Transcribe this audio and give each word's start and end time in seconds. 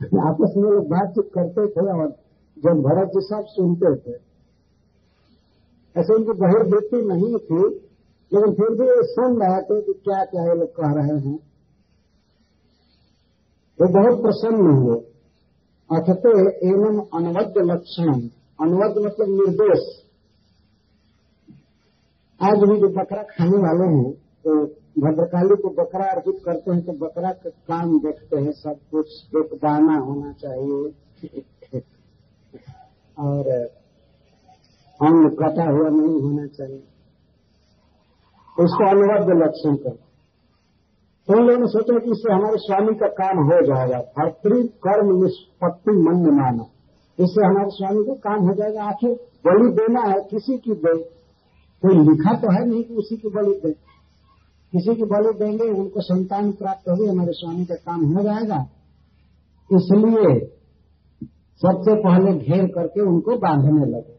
आपस 0.00 0.54
में 0.56 0.70
लोग 0.70 0.88
बातचीत 0.88 1.30
करते 1.34 1.66
थे 1.66 2.00
और 2.00 2.08
जब 2.56 2.80
भरत 2.82 3.08
जी 3.08 3.20
सब 3.20 3.44
सुनते 3.46 3.94
थे, 3.96 4.16
ऐसे 5.96 6.14
उनकी 6.14 6.32
बहिर्वृत्ति 6.32 6.96
नहीं 6.96 7.36
थी, 7.36 7.62
लेकिन 8.32 8.52
फिर 8.52 8.70
भी 8.70 8.86
सुन 9.02 9.42
रहे 9.42 9.62
थे 9.62 9.82
कि 9.82 9.92
क्या 9.92 10.24
क्या 10.24 10.42
ये 10.42 10.58
लोग 10.58 10.68
कह 10.68 10.94
रहे 10.94 11.18
हैं। 11.20 11.38
वो 13.78 13.88
बहुत 13.88 14.22
प्रसन्न 14.22 14.76
हुए। 14.76 14.96
अथते 15.90 16.30
एवं 16.68 16.96
अनवद्य 17.14 17.60
लक्षण 17.60 18.12
अनवद्य 18.60 19.00
मतलब 19.00 19.28
निर्दोष 19.28 19.82
आज 22.40 22.58
भी 22.58 22.80
जो 22.80 22.88
बकरा 22.88 23.22
खाने 23.22 23.56
वाले 23.56 23.96
हैं 23.96 24.12
तो 24.12 24.66
भद्रकाली 24.98 25.62
को 25.62 25.68
बकरा 25.68 26.04
अर्पित 26.04 26.34
करते 26.44 26.70
हैं 26.70 26.82
तो 26.82 26.92
बकरा 26.92 27.30
का 27.30 27.50
काम 27.50 27.98
देखते 27.98 28.36
हैं, 28.36 28.52
सब 28.52 28.76
कुछ 28.90 29.06
एक 29.36 29.50
दाना 29.54 29.98
होना 29.98 30.32
चाहिए। 30.32 30.92
और 33.18 33.48
अंग 35.02 35.30
कटा 35.30 35.64
हुआ 35.64 35.88
नहीं 35.88 36.22
होना 36.22 36.46
चाहिए। 36.46 36.82
उसको 38.60 38.90
अनुबद्ध 38.90 39.42
लक्षण 39.42 39.76
कर। 39.76 40.06
तो 41.26 41.34
उन 41.34 41.46
लोगों 41.46 41.60
ने 41.60 41.66
सोचा 41.66 41.98
कि 41.98 42.10
इससे 42.10 42.32
हमारे 42.32 42.56
स्वामी 42.56 42.94
का 42.94 43.06
काम 43.06 43.38
हो 43.38 43.66
जाएगा। 43.66 43.98
भर्तृ 43.98 44.66
कर्म 44.66 45.24
निष्पत्ति 45.24 45.90
मन 45.90 46.34
माना। 46.40 46.64
इससे 47.20 47.46
हमारे 47.46 47.68
स्वामी 47.70 48.04
का 48.04 48.14
काम 48.14 48.46
हो 48.48 48.54
जाएगा। 48.54 48.84
आखिर 48.84 49.10
बलि 49.46 49.72
देना 49.72 50.00
है 50.00 50.20
किसी 50.30 50.58
की 50.58 50.74
दे। 50.74 51.04
कोई 51.82 51.94
लिखा 51.94 52.34
तो 52.34 52.52
है 52.52 52.68
नहीं 52.68 52.84
कि 52.84 52.94
उसी 52.94 53.16
की 53.16 53.28
बलि 53.28 53.60
दे। 53.64 53.85
किसी 54.76 54.94
की 54.94 55.04
बलि 55.04 55.32
देंगे, 55.34 55.68
उनको 55.72 56.00
संतान 56.00 56.50
प्राप्त 56.52 56.88
होगी, 56.88 57.06
हमारे 57.08 57.32
स्वामी 57.32 57.64
का 57.64 57.74
काम 57.74 58.04
हो 58.04 58.22
जाएगा। 58.22 58.58
इसलिए 59.70 60.32
सबसे 61.62 61.94
पहले 61.94 62.32
घेर 62.38 62.66
करके 62.66 63.00
उनको 63.00 63.36
बांधने 63.36 63.86
लगे। 63.86 64.16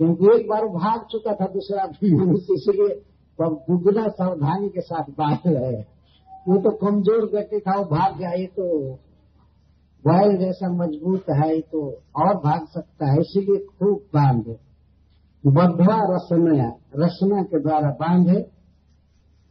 क्योंकि 0.00 0.26
एक 0.34 0.48
बार 0.48 0.66
भाग 0.66 1.06
चुका 1.10 1.34
था, 1.34 1.46
दूसरा 1.46 1.84
मनुष्य 2.04 2.54
इसलिए 2.54 2.88
तब 3.38 3.54
दुगना 3.70 4.08
सावधानी 4.08 4.68
के 4.68 4.80
साथ 4.80 5.10
बाँध 5.10 5.40
रहे 5.46 5.82
वो 6.48 6.56
तो 6.58 6.70
कमज़ोर 6.70 7.30
व्यक्ति 7.34 7.60
था, 7.60 7.78
वो 7.78 7.84
भाग 7.84 8.22
ये 8.22 8.46
तो 8.46 8.94
बैल 10.04 10.36
जैसा 10.36 10.68
मज़बूत 10.72 11.30
है 11.30 11.60
तो 11.60 11.80
और 12.16 12.34
भाग 12.36 12.66
सकता 12.66 13.10
है, 13.12 13.20
इसीलिए 13.20 13.58
खूब 13.58 13.98
बांधे। 14.14 14.58
बद्धवा 15.44 15.98
रसना 16.10 16.72
रसना 16.96 17.42
के 17.42 17.60
द्वारा 17.62 17.90
बांधे। 17.90 18.61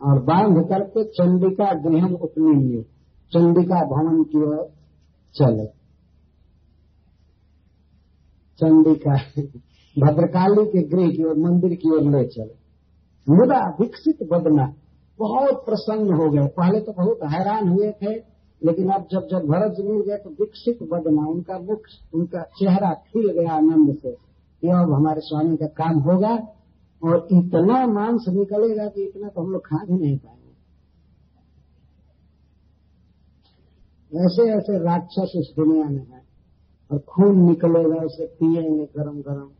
और 0.03 0.23
बाँध 0.23 0.65
करके 0.69 1.03
चंडिका 1.03 1.73
गृह 1.73 2.13
उपनीय, 2.13 2.81
चंडिका 3.33 3.75
भवन 3.75 4.23
की 4.23 4.43
ओर 4.43 4.69
चले। 5.33 5.65
चंडिका, 8.57 9.13
भद्रकाली 9.99 10.65
के 10.65 10.87
गृह 10.87 11.07
की 11.07 11.23
ओर, 11.23 11.37
मंदिर 11.37 11.75
की 11.75 11.91
ओर 11.95 12.01
ले 12.01 12.27
चले। 12.27 12.61
मुदा 13.29 13.69
विकसित 13.69 14.17
बदना 14.31 14.73
बहुत 15.19 15.65
प्रसन्न 15.65 16.13
हो 16.13 16.29
गए। 16.29 16.47
पहले 16.47 16.79
तो 16.79 16.91
बहुत 16.91 17.19
हैरान 17.31 17.67
हुए 17.67 17.91
थे, 17.91 18.15
लेकिन 18.65 18.89
अब 18.89 19.01
जब 19.11 19.27
जब 19.31 19.37
भरत 19.37 19.71
जी 19.71 19.83
मिल 19.83 20.01
गए 20.01 20.17
तो 20.17 20.29
विकसित 20.29 20.83
बदना, 20.83 21.27
उनका 21.27 21.59
मुख, 21.59 21.79
उनका 22.13 22.41
चेहरा 22.41 22.93
खिल 22.93 23.31
गया 23.31 23.53
आनंद 23.53 23.95
से। 23.95 24.31
कि 24.61 24.67
अब 24.67 24.93
हमारे 24.93 25.21
स्वामी 25.21 25.57
का 25.57 25.65
काम 25.65 25.99
होगा। 25.99 26.37
और 27.03 27.27
इतना 27.31 27.87
मांस 27.87 28.25
निकलेगा 28.29 28.87
कि 28.87 29.03
इतना 29.03 29.27
तो 29.27 29.41
हम 29.41 29.51
लोग 29.51 29.61
खा 29.65 29.85
भी 29.85 29.93
नहीं 29.93 30.17
पाएँगे। 30.17 30.51
ऐसे 34.17 34.51
ऐसे 34.51 34.83
राक्षस 34.83 35.31
इस 35.35 35.53
दुनिया 35.55 35.89
में 35.89 36.07
है 36.07 36.23
और 36.91 36.99
खून 36.99 37.45
निकलेगा 37.45 38.05
उसे 38.05 38.25
पिएँगे 38.25 38.85
गरम 38.85 39.21
गरम। 39.21 39.51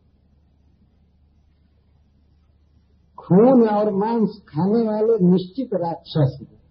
खून 3.18 3.68
और 3.68 3.90
मांस 3.92 4.42
खाने 4.48 4.88
वाले 4.88 5.30
निश्चित 5.30 5.70
राक्षस 5.74 6.38
हैं। 6.40 6.62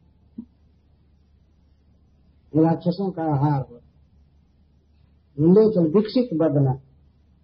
राक्षसों 2.63 3.11
का 3.11 3.23
आहार 3.23 3.61
हो। 3.61 3.77
चल 5.71 5.87
विकसित 5.87 6.29
बदना 6.33 6.73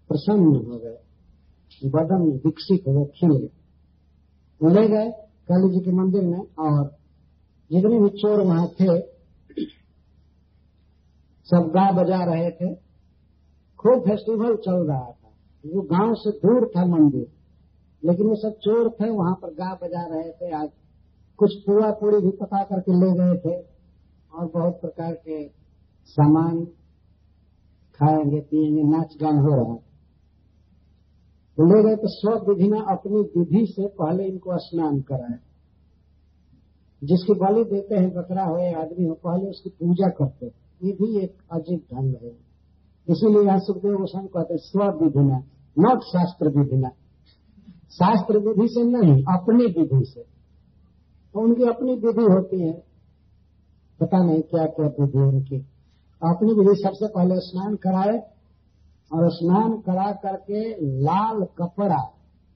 प्रसन्न 0.08 0.70
हो 0.70 0.78
गए। 0.78 1.07
बदन 1.84 2.40
विकसित 2.44 2.84
हो 2.88 3.04
खिल 3.04 3.30
गए 3.30 3.48
ले 4.68 4.88
गए 4.88 5.10
काली 5.48 5.74
जी 5.74 5.80
के 5.80 5.92
मंदिर 5.92 6.22
में 6.22 6.40
और 6.58 6.98
जितने 7.72 8.00
भी 8.00 8.08
चोर 8.08 8.40
वहाँ 8.40 8.66
थे, 8.66 9.00
सब 11.44 11.68
गा 11.68 11.92
बजा 11.92 12.24
रहे 12.24 12.50
थे। 12.50 12.74
खूब 13.78 14.00
फेस्टिवल 14.00 14.56
चल 14.56 14.86
रहा 14.86 15.10
था। 15.10 15.30
वो 15.66 15.82
गाँव 15.82 16.14
से 16.14 16.30
दूर 16.30 16.70
था 16.76 16.86
मंदिर। 16.86 17.26
लेकिन 18.04 18.26
वो 18.26 18.34
सब 18.34 18.58
चोर 18.58 18.90
थे, 18.90 19.10
वहाँ 19.10 19.34
पर 19.34 19.48
गा 19.48 19.74
बजा 19.74 20.06
रहे 20.06 20.32
थे। 20.32 20.50
आज 20.50 20.68
कुछ 21.36 21.54
पूरा 21.54 21.90
पूरी 21.90 22.22
भी 22.22 22.30
पका 22.30 22.64
करके 22.64 22.92
ले 22.92 23.12
गए 23.12 23.38
थे 23.38 23.62
और 24.34 24.46
बहुत 24.46 24.80
प्रकार 24.80 25.14
के 25.14 25.48
सामान 26.06 26.64
खाएँगे, 27.94 28.40
पिएँगे, 28.40 28.82
नाच 28.82 29.16
गान 29.20 29.38
हो 29.38 29.54
रहा 29.54 29.74
तो 29.74 29.87
ले 31.60 31.82
गए 31.82 31.96
तो 31.96 32.08
स्व 32.08 32.50
विधि 32.50 32.68
में 32.68 32.80
अपनी 32.80 33.20
विधि 33.20 33.66
से 33.66 33.86
पहले 33.86 34.24
इनको 34.24 34.58
स्नान 34.58 35.00
कराए। 35.00 35.38
जिसकी 37.04 37.34
बलि 37.34 37.64
देते 37.64 37.94
हैं, 37.94 38.10
बकरा 38.10 38.44
हो 38.44 38.58
या 38.58 38.80
आदमी 38.80 39.06
हो, 39.06 39.14
पहले 39.14 39.50
उसकी 39.50 39.70
पूजा 39.70 40.08
करते 40.08 40.46
हैं। 40.46 40.52
ये 40.84 40.92
भी 40.92 41.24
एक 41.24 41.36
अजीब 41.52 41.80
ढंग 41.94 42.14
है। 42.22 42.48
इसीलिए 43.08 43.42
यहाँ 43.42 43.58
सुखदेव 43.58 43.92
गोस्वामी 43.92 44.28
कहते 44.28 44.54
हैं, 44.54 44.60
स्व 44.62 45.04
विधिना 45.04 45.42
नॉट 45.78 46.00
शास्त्र 46.00 46.48
विधिना 46.48 46.88
शास्त्र 47.90 48.38
विधि 48.38 48.68
से 48.68 48.84
नहीं, 48.84 49.22
अपनी 49.22 49.64
विधि 49.64 50.04
से। 50.04 50.20
तो 51.34 51.40
उनकी 51.40 51.62
अपनी 51.62 51.92
विधि 51.92 52.22
होती 52.22 52.60
है। 52.60 52.72
पता 54.00 54.24
नहीं 54.24 54.42
क्या 54.42 54.66
क्या 54.66 54.86
विधि 54.86 55.18
उनकी। 55.18 55.56
अपनी 56.22 56.52
विधि 56.52 56.82
सबसे 56.82 57.06
पहले 57.06 57.34
स्नान 57.36 57.74
कराए 57.74 58.37
और 59.12 59.30
स्नान 59.30 59.72
करा 59.72 60.12
करके 60.12 60.70
लाल 61.02 61.44
कपड़ा, 61.58 61.98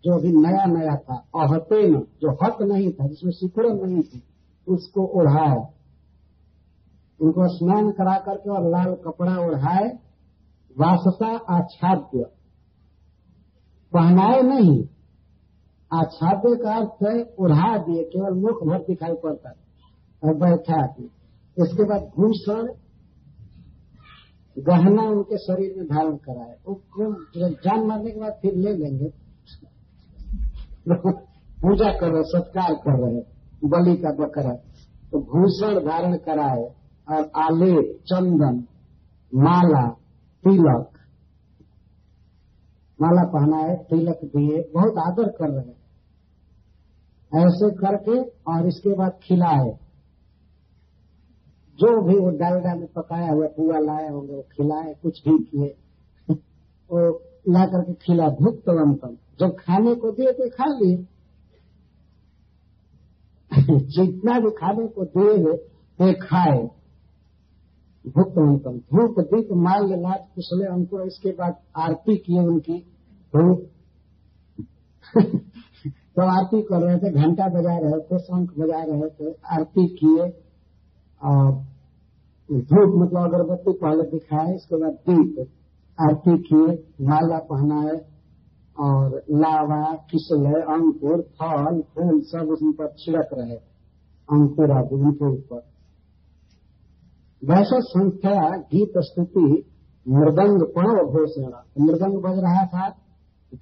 जो 0.04 0.18
अभी 0.18 0.32
नया 0.32 0.64
नया 0.64 0.96
था 0.96 1.16
अहते 1.36 1.88
न 1.88 2.00
जो 2.22 2.32
हक 2.42 2.62
नहीं 2.62 2.92
था, 2.92 3.06
जिसमें 3.06 3.32
सिकुड़न 3.32 3.86
नहीं 3.86 4.02
थी, 4.02 4.22
उसको 4.66 5.06
ओढ़ाए। 5.06 5.66
उनको 7.20 7.48
स्नान 7.56 7.90
करा 7.90 8.18
करके 8.18 8.50
और 8.50 8.70
लाल 8.70 8.94
कपड़ा 8.94 9.36
ओढ़ाए, 9.38 9.88
वासता 10.78 11.26
आच्छाद्य। 11.26 12.24
पहनाए 13.92 14.42
नहीं, 14.42 14.84
आच्छाद्य 15.92 16.56
का 16.56 16.74
अर्थ 16.74 17.02
है 17.02 17.22
उड़ा 17.38 17.76
दिए, 17.78 18.04
केवल 18.04 18.34
मुख 18.34 18.62
भर 18.64 18.78
दिखाई 18.78 19.14
पड़ता 19.14 19.48
है, 19.48 19.56
और 20.22 20.34
बैठा 20.34 20.86
दिए। 20.86 21.08
इसके 21.56 21.84
बाद 21.84 22.10
भूषण 22.16 22.68
गहना 24.58 25.02
उनके 25.02 25.38
शरीर 25.38 25.74
में 25.76 25.86
धारण 25.86 26.16
कराए। 26.16 26.56
वो 26.68 26.82
जान 27.50 27.86
मारने 27.86 28.10
के 28.10 28.20
बाद 28.20 28.32
फिर 28.42 28.54
ले 28.54 28.72
लेंगे। 28.72 29.12
पूजा 31.62 31.92
कर 31.92 32.08
रहे, 32.08 32.22
सत्कार 32.22 32.74
कर 32.74 32.98
रहे, 32.98 33.20
बलि 33.64 33.96
का 33.96 34.10
बकरा। 34.10 34.54
तो 35.12 35.18
भूषण 35.18 35.86
धारण 35.86 36.16
कराए 36.16 36.64
और 37.10 37.30
आलेप 37.36 37.98
चंदन, 38.06 38.64
माला, 39.34 39.88
तिलक। 40.44 40.88
माला 43.00 43.24
पहनाए, 43.24 43.76
तिलक 43.76 44.18
दिए, 44.24 44.70
बहुत 44.74 44.98
आदर 44.98 45.28
कर 45.28 45.50
रहे। 45.50 45.82
ऐसे 47.38 47.70
करके 47.70 48.20
और 48.52 48.66
इसके 48.66 48.94
बाद 48.94 49.12
खिलाए। 49.22 49.81
जो 51.78 52.02
भी 52.02 52.18
वो 52.18 52.30
डालडा 52.30 52.74
में 52.74 52.86
पकाया 52.86 53.32
हुआ 53.32 53.46
पुआ 53.46 53.78
लाए 53.78 54.08
होंगे, 54.08 54.34
वो 54.34 54.42
खिलाए, 54.42 54.94
कुछ 55.02 55.28
भी 55.28 55.44
किए। 55.44 55.76
वो 56.90 57.22
ला 57.48 57.66
करके 57.66 57.94
खिला 57.94 58.28
भुक्त 58.28 58.68
वंतम 58.68 59.16
जब 59.40 59.56
खाने 59.58 59.94
को 59.94 60.10
दिए 60.10 60.32
तो 60.32 60.50
खा 60.50 60.64
लिए। 60.66 60.96
जितना 63.78 64.40
भी 64.40 64.50
खाने 64.50 64.86
को 64.86 65.04
दिए 65.04 65.56
तो 65.98 66.26
खाए। 66.26 66.70
भूख 68.06 68.14
भुक्त 68.14 68.38
वंतम 68.38 68.78
धूप 68.78 69.20
दीप 69.20 69.48
माल्य 69.52 69.96
नाथ 69.96 70.34
कुशले 70.34 70.66
अंकुर 70.66 71.02
इसके 71.02 71.30
बाद 71.30 71.56
आरती 71.76 72.16
किए 72.16 72.38
उनकी। 72.38 72.78
तो 73.34 73.54
तो 76.16 76.22
आरती 76.22 76.62
कर 76.62 76.80
रहे 76.80 76.98
थे, 76.98 77.12
घंटा 77.12 77.48
बजा 77.48 77.78
रहे 77.78 78.00
थे, 78.00 78.18
शंख 78.18 78.50
बजा 78.58 78.82
रहे 78.82 79.08
थे, 79.08 79.34
आरती 79.46 79.88
किए। 79.88 80.41
और 81.22 81.50
धूप 82.50 82.94
मतलब 82.96 83.22
अगरबत्ती 83.22 83.72
पहले 83.72 84.02
दिखाए, 84.10 84.54
इसके 84.54 84.76
बाद 84.76 84.94
दीप, 85.08 85.48
आरती 85.98 86.36
किए, 86.38 86.72
माला 87.06 87.38
पहनाए 87.50 87.96
और 88.76 89.16
लावा, 89.32 89.82
किसले, 90.10 90.60
अंकुर, 90.72 91.20
फल, 91.20 91.80
फूल, 91.94 92.20
सब 92.22 92.50
उस 92.50 92.60
पर 92.78 92.88
छिड़क 92.98 93.28
रहे, 93.32 93.56
अंकुर 94.28 94.70
आदि 94.70 94.94
उनके 94.94 95.30
ऊपर। 95.32 95.62
वैसे 97.42 97.80
संख्या 97.80 98.40
गीत 98.72 98.98
स्तुति 98.98 99.46
मृदंग 100.06 100.62
पणो 100.74 101.06
घोषण 101.10 101.52
मृदंग 101.80 102.22
बज 102.22 102.38
रहा 102.38 102.64
था, 102.66 102.88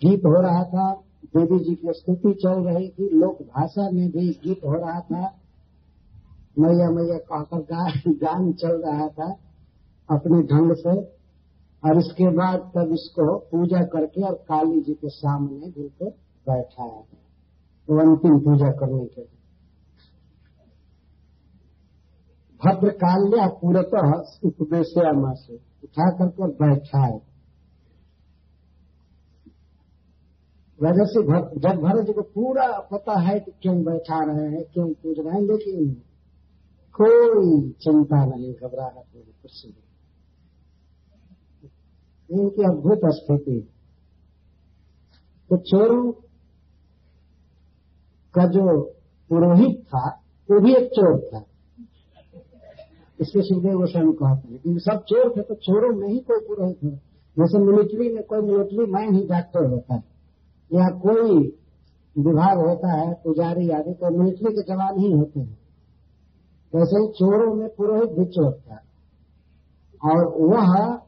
गीत 0.01 0.25
हो 0.27 0.41
रहा 0.41 0.65
था, 0.65 0.93
देवी 1.37 1.59
जी 1.59 1.75
की 1.75 1.93
स्तुति 1.93 2.33
चल 2.35 2.63
रही 2.65 2.89
थी, 2.89 3.09
लोक 3.19 3.43
भाषा 3.43 3.91
में 3.91 4.09
भी 4.11 4.29
गीत 4.45 4.65
हो 4.65 4.75
रहा 4.75 5.01
था। 5.01 5.40
मैया 6.57 6.91
मैया 6.91 7.19
कहकर 7.21 7.61
गा, 7.65 7.85
गान 8.19 8.53
चल 8.55 8.83
रहा 8.83 9.09
था 9.09 9.29
अपने 10.09 10.43
ढंग 10.49 10.75
से। 10.77 10.95
और 11.83 11.99
इसके 11.99 12.29
बाद 12.37 12.71
तब 12.75 12.91
इसको 12.93 13.25
पूजा 13.51 13.83
करके 13.93 14.23
और 14.23 14.35
काली 14.49 14.81
जी 14.81 14.95
के 14.95 15.09
सामने 15.11 15.69
बिल्कुल 15.69 16.09
बैठाया 16.47 16.91
गया 16.91 17.23
तो 17.89 18.01
अंतिम 18.01 18.39
पूजा 18.41 18.71
करने 18.73 19.05
के 19.07 19.21
लिए। 19.21 19.39
भद्रकाल्या 22.61 23.47
पूरतः 23.61 24.13
उपदेशयामा 24.49 25.33
से 25.37 25.55
उठा 25.85 26.11
करके 26.19 26.49
बैठाए। 26.57 27.17
वजह 30.79 31.07
से 31.07 31.23
जब 31.61 31.81
भरत 31.83 32.07
जी 32.07 32.13
को 32.13 32.23
पूरा 32.35 32.67
पता 32.93 33.19
है 33.21 33.39
कि 33.41 33.53
क्यों 33.63 33.77
बैठा 33.85 34.21
रहे 34.25 34.47
हैं 34.49 34.63
क्यों 34.73 34.87
पूज 34.93 35.19
रहे 35.19 35.35
हैं 35.35 35.43
लेकिन 35.43 35.91
कोई 37.01 37.71
चिंता 37.83 38.25
नहीं, 38.27 38.53
घबराहट 38.55 39.05
नहीं, 39.15 39.25
कुछ 39.43 39.67
नहीं। 39.67 39.89
इनकी 42.31 42.63
अद्भुत 42.63 43.01
स्थिति। 43.15 43.59
तो 45.51 45.57
चोरों 45.57 46.11
का 48.35 48.45
जो 48.47 48.65
पुरोहित 49.31 49.77
था, 49.85 50.09
वो 50.49 50.61
भी 50.61 50.75
एक 50.75 50.91
चोर 50.91 51.19
था। 51.25 51.41
इसके 53.19 53.43
सुखदेव 53.43 53.79
गोस्वामी 53.79 54.13
कहते 54.13 54.49
हैं 54.49 54.53
लेकिन 54.53 54.79
सब 54.79 55.03
चोर 55.09 55.33
थे 55.37 55.43
तो 55.43 55.55
चोरों 55.55 55.93
में 55.97 56.09
ही 56.09 56.19
कोई 56.21 56.41
पुरोहित 56.47 56.85
है 56.85 56.91
जैसे 57.37 57.59
मिलिट्री 57.59 58.09
में 58.15 58.23
कोई 58.25 58.41
मिलिट्री 58.41 58.87
मैन 58.93 59.15
ही 59.15 59.23
डॉक्टर 59.27 59.65
होता 59.67 59.95
है, 59.95 60.03
या 60.71 60.89
कोई 60.99 61.39
विभाग 62.17 62.59
होता 62.59 62.93
है, 62.93 63.13
पुजारी 63.15 63.69
आदि 63.71 63.93
तो 63.95 64.11
मिलिट्री 64.19 64.53
के 64.53 64.63
जवान 64.63 64.99
ही 64.99 65.13
होते 65.13 65.41
हैं। 65.41 65.60
ही 66.79 67.13
चोरों 67.13 67.55
में 67.55 67.69
पुरोहित 67.69 68.11
भी 68.11 68.25
चोर 68.25 68.53
था 68.53 68.77
और 70.05 70.25
वह 70.41 71.01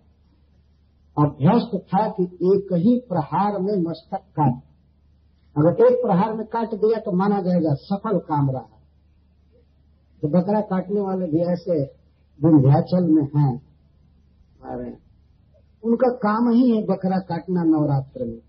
अभ्यस्त 1.18 1.86
था 1.86 2.08
कि 2.08 2.22
एक 2.24 2.68
ही 2.72 3.00
प्रहार 3.08 3.52
में 3.52 3.82
मस्तक 3.82 4.18
काट 4.18 4.62
अगर 5.58 5.86
एक 5.86 6.02
प्रहार 6.06 6.34
में 6.34 6.46
काट 6.46 6.68
दिया 6.68 7.00
तो 7.00 7.12
माना 7.12 7.42
जाएगा 7.42 7.74
सफल 7.74 8.18
काम 8.18 8.50
रहा। 8.50 8.68
तो 10.22 10.28
बकरा 10.28 10.60
काटने 10.60 11.00
वाले 11.00 11.26
भी 11.26 11.38
ऐसे 11.38 11.82
विंध्याचल 12.44 13.04
में 13.04 13.22
हैं। 13.22 13.62
अरे, 14.64 14.98
उनका 15.84 16.08
काम 16.08 16.50
ही 16.50 16.76
है 16.76 16.82
बकरा 16.82 17.18
काटना 17.18 17.62
नवरात्र 17.62 18.24
में। 18.24 18.42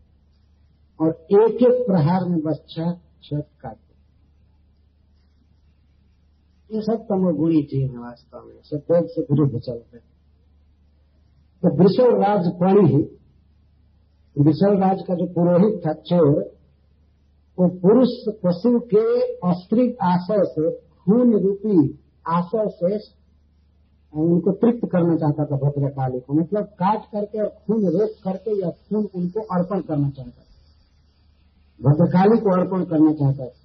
और 1.01 1.09
एक 1.31 1.53
एक 1.61 1.87
प्रहार 1.87 2.29
में 2.29 2.39
छह 2.53 2.91
छत 3.23 3.47
काटे 3.61 3.92
ये 6.71 6.81
सब 6.81 7.05
तमोगुणी 7.09 7.61
जी 7.61 7.81
है 7.81 7.97
वास्तव 7.97 8.43
में। 8.47 8.61
सब 8.63 8.93
वेद 8.93 9.05
से 9.05 9.21
विरुद्ध 9.21 9.59
चलते 9.59 9.97
हैं। 9.97 10.05
तो 11.61 11.83
विशल 11.83 12.15
राज 12.15 12.51
पणि 12.55 13.17
विशल 14.39 14.77
राज 14.77 15.01
का 15.07 15.15
जो 15.15 15.25
पुरोहित 15.25 15.81
था 15.87 15.93
चोर, 15.93 16.43
वो 17.59 17.69
पुरुष 17.69 18.09
पशु 18.27 18.79
के 18.79 19.21
अस्त्रिक 19.33 19.97
आशय 20.03 20.43
से, 20.43 20.71
खून 20.71 21.33
रूपी 21.33 21.99
आशय 22.27 22.69
से, 22.69 23.23
उनको 24.19 24.51
तृप्त 24.51 24.89
करना 24.91 25.15
चाहता 25.15 25.45
था 25.45 25.55
भद्रकाली 25.55 26.19
को। 26.19 26.33
मतलब 26.33 26.63
काट 26.63 27.01
करके 27.11 27.41
और 27.41 27.49
खून 27.49 27.85
रोक 27.85 28.09
करके 28.23 28.61
या 28.61 28.69
खून 28.69 29.09
उनको 29.15 29.39
अर्पण 29.41 29.81
करना 29.81 30.09
चाहता 30.09 30.31
था। 30.31 30.43
भद्रकाली 31.81 32.41
को 32.41 32.61
अर्पण 32.61 32.83
करना 32.83 33.13
चाहता 33.13 33.45
था। 33.45 33.59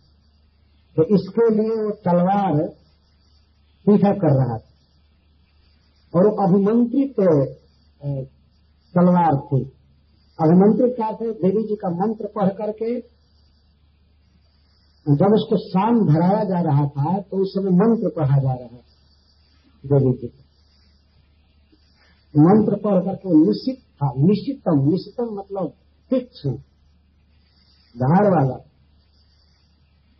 तो 0.97 1.05
इसके 1.05 1.55
लिए 1.55 1.85
वो 1.85 1.91
तलवार 1.91 2.88
पीछा 3.89 4.13
कर 4.23 4.33
रहा 4.37 4.57
था। 4.57 4.69
और 6.15 6.27
वो 6.27 6.33
अभिमंत्रित 6.45 7.21
तलवार 8.95 9.37
थी। 9.47 9.61
अभिमंत्रित 10.39 10.95
क्या 10.97 11.11
थे? 11.13 11.31
देवी 11.35 11.63
जी 11.65 11.77
का 11.77 11.89
मंत्र 11.97 12.29
पढ़ 12.35 12.51
करके 12.59 12.91
जब 15.07 15.35
उसको 15.35 15.57
शाम 15.61 15.99
भराया 16.07 16.43
जा 16.45 16.61
रहा 16.63 16.85
था 16.89 17.13
तो 17.21 17.41
उस 17.43 17.53
समय 17.53 17.73
मंत्र 17.79 18.11
पढ़ा 18.17 18.39
जा 18.39 18.55
रहा 18.55 18.69
था 18.69 18.83
देवी 19.85 20.13
जी 20.19 20.29
का। 20.29 20.43
मंत्र 22.35 22.77
पढ़ 22.77 22.99
करके 23.05 23.35
निश्चित 23.37 23.79
था। 24.01 24.09
निश्चितम 24.21 24.81
निश्चितम 24.89 25.29
मतलब 25.35 25.71
फिक्स 26.11 26.43
धार 27.97 28.27
वाला। 28.31 28.57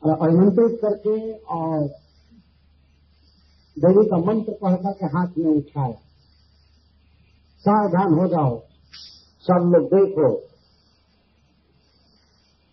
और 0.03 0.13
अभिमंत्रित 0.19 0.79
करके 0.83 1.17
और 1.55 1.89
देवी 3.79 4.07
का 4.07 4.17
मंत्र 4.17 4.53
पढ़ 4.63 4.75
करके 4.75 5.07
हाथ 5.07 5.27
में 5.39 5.57
उठाया। 5.57 5.97
सावधान 7.59 8.15
हो 8.21 8.27
जाओ। 8.27 8.61
सब 9.41 9.73
लोग 9.75 9.85
देखो। 9.87 10.37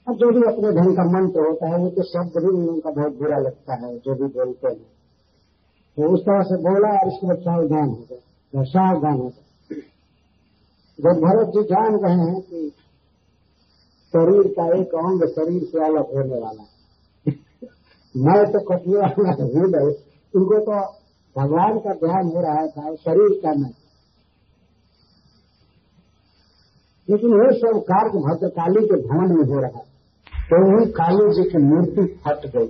अब 0.08 0.16
जो 0.16 0.32
भी 0.32 0.54
अपने 0.54 0.82
ढंग 0.82 0.98
का 0.98 1.04
मंत्र 1.04 1.40
होता 1.40 1.68
है, 1.70 1.78
वो 1.78 1.90
तो 1.90 2.04
शब्द 2.04 2.46
भी 2.46 2.68
उनका 2.68 2.92
बहुत 2.92 3.18
बुरा 3.18 3.38
लगता 3.38 3.74
है, 3.74 3.98
जो 3.98 4.16
भी 4.16 4.34
बोलते 4.34 4.68
हैं। 4.68 4.96
तो 5.98 6.14
उस 6.14 6.22
तरह 6.22 6.42
से 6.42 6.56
बोला 6.56 7.00
और 7.00 7.08
इसके 7.08 7.28
बाद 7.28 7.38
सावधान 7.38 7.90
हो 7.90 8.08
गए 8.12 8.20
सावधान 8.58 9.18
हो 9.18 9.28
गए 9.28 9.46
जब 11.02 11.22
भरत 11.22 11.48
जी 11.48 11.64
जान 11.64 11.96
रहे 11.96 12.32
हैं 12.32 12.42
कि 12.42 12.72
शरीर 14.16 14.48
का 14.48 14.82
एक 14.82 14.88
अंग 14.88 15.28
शरीर 15.28 15.64
से 15.64 15.86
अलग 15.86 16.06
होने 16.14 16.42
वाला 16.42 16.62
है। 16.62 16.70
मैं 18.18 18.52
तो 18.52 18.60
कटने 18.60 18.98
वाला 18.98 19.32
हृदय 19.32 20.05
उनको 20.36 20.60
तो 20.60 20.78
भगवान 21.36 21.78
का 21.80 21.94
ध्यान 21.96 22.28
हो 22.28 22.42
रहा 22.42 22.66
था, 22.68 22.94
शरीर 22.96 23.40
का 23.44 23.52
नहीं। 23.54 23.74
लेकिन 27.08 27.34
वो 27.34 27.52
सब 27.54 27.80
कार्य 27.82 28.20
भद्रकाली 28.20 28.86
के 28.86 28.96
भवन 29.02 29.36
में 29.38 29.46
हो 29.54 29.62
रहा 29.62 29.82
तो 30.48 30.58
वही 30.62 30.86
काली 30.92 31.28
जी 31.34 31.44
की 31.50 31.58
मूर्ति 31.58 32.04
फट 32.24 32.46
गई। 32.56 32.68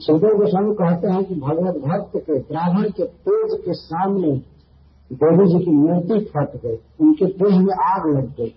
सुखदेव 0.00 0.34
गोस्वामी 0.38 0.74
कहते 0.74 1.08
हैं 1.08 1.24
कि 1.24 1.34
भगवत 1.34 1.76
भक्त 1.76 2.16
के, 2.16 2.38
ब्राह्मण 2.40 2.90
के 2.90 3.04
तेज 3.04 3.54
के 3.64 3.74
सामने 3.74 4.32
देवी 5.10 5.46
जी 5.48 5.64
की 5.64 5.70
मूर्ति 5.70 6.18
फट 6.24 6.56
गई। 6.62 6.76
उनके 7.00 7.26
देह 7.26 7.58
में 7.60 7.74
आग 7.84 8.06
लग 8.16 8.28
गई। 8.36 8.54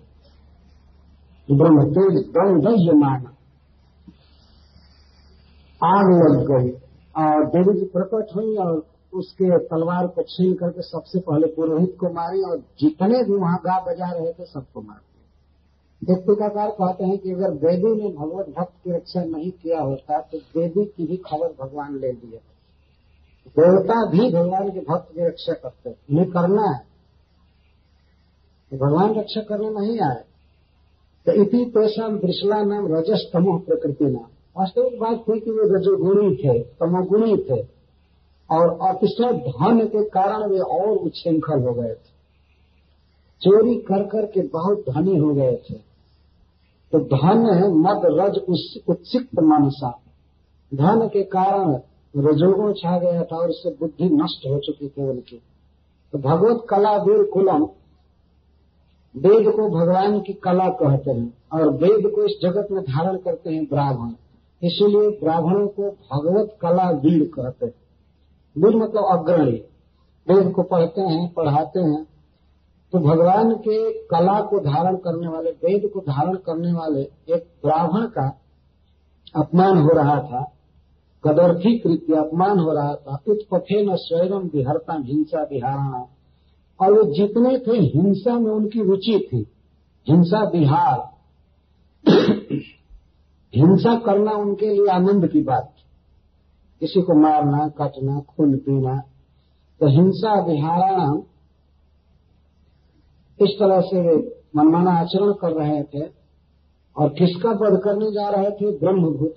ब्रह्म 1.49 1.85
तेज 1.89 2.19
दम 2.27 2.59
दह्यमान 2.61 3.25
आग 5.81 6.07
लग 6.21 6.37
गई। 6.51 6.69
और 7.19 7.45
देवी 7.47 7.79
जी 7.79 7.85
प्रकट 7.85 8.35
हुई 8.35 8.55
और 8.57 8.73
उसके 9.13 9.57
तलवार 9.67 10.07
को 10.07 10.23
छीन 10.23 10.53
करके 10.53 10.81
सबसे 10.81 11.19
पहले 11.19 11.47
पुरोहित 11.47 11.95
को 11.99 12.09
मारी 12.09 12.41
और 12.41 12.57
जितने 12.79 13.23
भी 13.23 13.37
वहाँ 13.37 13.57
गा 13.57 13.79
बजा 13.85 14.11
रहे 14.11 14.33
थे 14.33 14.45
सबको 14.45 14.81
मार 14.81 14.97
दिया। 14.97 16.15
टीकाकार 16.17 16.69
कहते 16.69 17.03
हैं 17.03 17.17
कि 17.17 17.31
अगर 17.31 17.55
देवी 17.55 17.95
ने 18.01 18.09
भगवत 18.15 18.53
भक्त 18.59 18.73
की 18.83 18.91
रक्षा 18.91 19.23
नहीं 19.23 19.51
किया 19.51 19.81
होता 19.81 20.19
तो 20.21 20.37
देवी 20.37 20.85
की 20.85 21.07
भी 21.07 21.17
खबर 21.17 21.55
भगवान 21.63 21.97
ले 21.99 22.11
लिए 22.11 22.39
देवता 23.57 23.95
भी 24.11 24.29
भगवान 24.31 24.69
के 24.69 24.79
भक्त 24.79 25.11
की 25.13 25.27
रक्षा 25.27 25.53
करते 25.53 25.89
उन्हें 25.89 26.29
करना 26.31 26.69
है। 26.71 26.79
तो 28.71 28.77
भगवान 28.77 29.13
रक्षा 29.15 29.41
करने 29.41 29.69
नहीं 29.69 29.99
आए। 29.99 30.23
तो 31.27 31.31
इति 31.41 31.65
पेशा 31.65 32.07
त्रिशला 32.17 32.63
नाम 32.63 32.87
रजस 32.87 33.29
तमोह 33.33 33.59
प्रकृति 33.59 34.05
नाम। 34.05 34.27
वास्तविक 34.59 34.99
बात 34.99 35.17
थी 35.17 35.39
कि 35.39 35.51
वे 35.51 35.77
रजोगुणी 35.77 36.35
थे, 36.35 36.59
तमोगुणी 36.59 37.37
थे, 37.37 37.67
और 38.51 38.79
अतिशय 38.81 39.33
धन 39.33 39.87
के 39.87 40.03
कारण 40.03 40.49
वे 40.49 40.59
और 40.59 40.97
उच्छृंखल 40.97 41.63
हो 41.63 41.73
गए 41.73 41.93
थे। 41.93 42.09
चोरी 43.41 43.75
कर 43.75 44.03
कर 44.03 44.25
के 44.25 44.41
बहुत 44.41 44.83
धनी 44.89 45.17
हो 45.17 45.33
गए 45.33 45.55
थे। 45.55 45.73
तो 46.91 46.99
धन 46.99 47.53
है 47.53 47.73
मद 47.73 48.01
रज 48.05 48.37
उत्सिक्त 48.89 49.39
मनसा। 49.39 49.99
धन 50.73 51.07
के 51.07 51.23
कारण 51.23 51.73
रजोगुण 52.17 52.73
छा 52.73 52.99
गया 52.99 53.23
था 53.23 53.37
और 53.37 53.49
उससे 53.49 53.69
बुद्धि 53.69 54.05
नष्ट 54.05 54.47
हो 54.49 54.59
चुकी 54.59 54.89
थी 54.89 55.09
उनकी। 55.09 55.41
तो 56.13 56.17
भगवत 56.17 56.65
कला 56.69 56.95
वीर 56.97 57.23
कुलम, 57.23 57.63
वेद 59.17 59.49
को 59.51 59.69
भगवान 59.69 60.19
की 60.19 60.33
कला 60.33 60.69
कहते 60.69 61.11
हैं, 61.11 61.33
और 61.53 61.69
वेद 61.69 62.11
को 62.15 62.23
इस 62.23 62.39
जगत 62.41 62.67
में 62.71 62.83
धारण 62.83 63.17
करते 63.17 63.49
हैं 63.49 63.65
ब्राह्मण। 63.65 64.11
इसीलिए 64.63 65.09
ब्राह्मणों 65.09 65.67
को 65.67 65.83
भगवत 65.83 66.57
कला 66.61 66.89
वीर 66.89 67.31
कहते 67.35 67.65
हैं। 67.65 67.73
वीर 68.57 68.75
मतलब 68.75 69.05
अग्रणी। 69.05 69.63
वेद 70.29 70.51
को 70.51 70.63
पढ़ते 70.63 71.01
हैं, 71.01 71.33
पढ़ाते 71.33 71.79
हैं। 71.79 72.07
तो 72.91 72.99
भगवान 72.99 73.55
के 73.55 73.93
कला 73.93 74.41
को 74.41 74.59
धारण 74.59 74.95
करने 74.95 75.27
वाले, 75.27 75.49
वेद 75.49 75.91
को 75.93 75.99
धारण 75.99 76.35
करने 76.35 76.73
वाले 76.73 77.01
एक 77.35 77.53
ब्राह्मण 77.65 78.05
का 78.05 78.41
अपमान 79.35 79.77
हो 79.77 79.89
रहा 79.89 80.21
था। 80.21 80.51
कदर्थी 81.23 81.79
कृत्य 81.79 82.13
अपमान 82.13 82.59
हो 82.59 82.73
रहा 82.73 82.95
था। 82.95 83.23
उत्पथे 83.27 83.85
न 83.85 83.95
स्वयं 83.95 84.29
विहरता 84.29 84.93
हिंसा 84.93 85.43
विहारणा 85.43 86.07
और 86.81 86.93
वो 86.93 87.13
जितने 87.13 87.57
थे, 87.57 87.77
हिंसा 87.77 88.39
में 88.39 88.51
उनकी 88.51 88.83
रुचि 88.83 89.29
थी। 89.33 89.47
हिंसा 90.09 90.49
विहार। 90.49 91.09
हिंसा 93.55 93.95
करना 93.95 94.31
उनके 94.31 94.69
लिए 94.69 94.87
आनंद 94.87 95.27
की 95.27 95.41
बात 95.41 95.73
किसी 96.79 97.01
को 97.01 97.21
मारना, 97.21 97.67
काटना, 97.67 98.19
खून 98.19 98.57
पीना 98.57 98.97
तो 99.79 99.87
हिंसा 99.87 100.45
विहारणा 100.45 101.23
इस 103.41 103.49
तरह 103.59 103.81
से 103.81 104.17
मनमाना 104.55 104.91
आचरण 104.91 105.31
कर 105.33 105.51
रहे 105.51 105.83
थे 105.83 106.05
और 106.97 107.09
किसका 107.09 107.49
वध 107.49 107.81
करने 107.83 108.11
जा 108.11 108.29
रहे 108.29 108.51
थे? 108.51 108.79
ब्रह्मभूत 108.79 109.35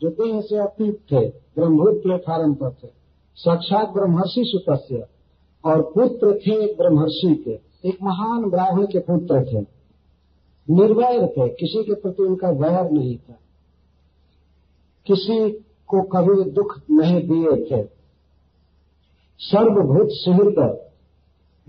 जो 0.00 0.10
देह 0.10 0.40
से 0.40 0.56
अतीत 0.56 0.94
थे, 1.12 1.28
ब्रह्मभूत 1.28 2.02
प्लेटफार्म 2.02 2.54
पर 2.54 2.70
थे। 2.70 2.88
साक्षात 3.34 3.88
ब्रह्मर्षि 3.88 4.42
सुत 4.46 5.06
और 5.64 5.82
पुत्र 5.82 6.38
थे 6.38 6.74
ब्रह्मर्षि 6.74 7.34
के। 7.34 7.88
एक 7.88 7.98
महान 8.02 8.50
ब्राह्मण 8.50 8.86
के 8.86 8.98
पुत्र 8.98 9.44
थे। 9.44 9.81
निर्वैर 10.70 11.26
थे, 11.26 11.48
किसी 11.48 11.84
के 11.84 11.94
प्रति 11.94 12.22
उनका 12.22 12.48
वैर 12.48 12.90
नहीं 12.90 13.18
था। 13.18 13.38
किसी 15.06 15.50
को 15.86 16.02
कभी 16.02 16.50
दुख 16.50 16.80
नहीं 16.90 17.28
दिए 17.28 17.66
थे। 17.66 17.88
सर्वभूत 19.38 20.08
सुहृद 20.10 20.88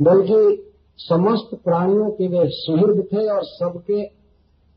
बल्कि 0.01 0.71
समस्त 0.97 1.61
प्राणियों 1.63 2.11
के 2.11 2.27
वे 2.27 2.49
सुहृद 2.49 3.07
थे 3.13 3.29
और 3.29 3.43
सबके 3.43 4.05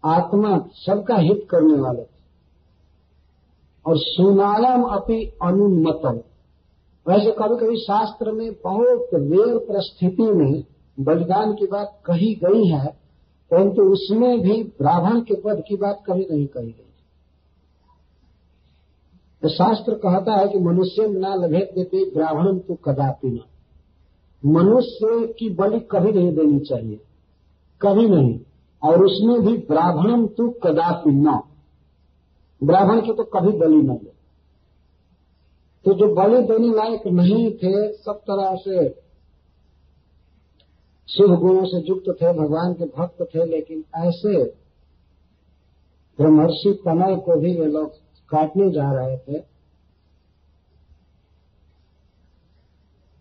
आत्मा, 0.04 0.58
सबका 0.72 1.16
हित 1.16 1.48
करने 1.50 1.80
वाले 1.80 2.02
थे। 2.02 2.16
और 3.86 3.94
सुनालम 3.96 4.82
अपनी 4.82 5.24
अनुन्मतम। 5.24 6.20
वैसे 7.08 7.30
कभी 7.30 7.66
कभी 7.66 7.76
शास्त्र 7.76 8.32
में 8.32 8.52
बहुत 8.52 9.08
रेर 9.14 9.58
परिस्थिति 9.58 10.22
में 10.22 10.64
बलिदान 11.00 11.52
की 11.52 11.66
बात 11.66 12.02
कही 12.06 12.34
गई 12.34 12.66
है 12.66 13.05
परंतु 13.50 13.82
उसमें 13.92 14.40
भी 14.40 14.62
ब्राह्मण 14.78 15.20
के 15.20 15.34
पद 15.42 15.62
की 15.68 15.76
बात 15.76 16.02
कभी 16.06 16.26
नहीं 16.30 16.46
कही 16.46 16.66
गई 16.66 16.84
तो 19.42 19.48
शास्त्र 19.48 19.94
कहता 19.96 20.32
है 20.32 20.48
कि 20.48 20.58
मनुष्य 20.60 21.06
न 21.08 21.34
लभेद 21.36 21.68
देते 21.74 22.04
ब्राह्मण 22.10 22.58
तो 22.58 22.74
कदापि 22.84 23.28
न। 23.28 23.40
मनुष्य 24.42 25.26
की 25.38 25.48
बलि 25.54 25.80
कभी 25.90 26.12
नहीं 26.12 26.32
देनी 26.34 26.58
चाहिए, 26.60 27.00
कभी 27.80 28.08
नहीं। 28.08 28.38
और 28.82 29.04
उसमें 29.04 29.40
भी 29.40 29.56
ब्राह्मण 29.66 30.26
तो 30.28 30.48
कदापि 30.64 31.10
न। 31.12 31.38
ब्राह्मण 32.62 33.00
की 33.00 33.12
तो 33.12 33.24
कभी 33.30 33.52
बलि 33.58 33.76
न 33.78 33.96
दे 33.96 34.12
तो 35.84 35.92
जो 35.94 36.06
बलि 36.14 36.42
देने 36.44 36.74
लायक 36.74 37.06
नहीं 37.08 37.50
थे, 37.52 37.92
सब 37.94 38.20
तरह 38.20 38.54
से 38.58 38.88
शुभ 41.08 41.38
गुणों 41.40 41.64
से 41.64 41.78
युक्त 41.88 42.08
थे, 42.22 42.32
भगवान 42.32 42.72
के 42.74 42.84
भक्त 42.96 43.22
थे, 43.34 43.44
लेकिन 43.44 43.84
ऐसे 43.96 44.44
ब्रह्मर्षि 46.18 46.72
कमल 46.84 47.16
को 47.16 47.36
भी 47.40 47.52
ये 47.54 47.66
लोग 47.66 47.90
काटने 48.30 48.70
जा 48.70 48.90
रहे 48.92 49.16
थे। 49.16 49.38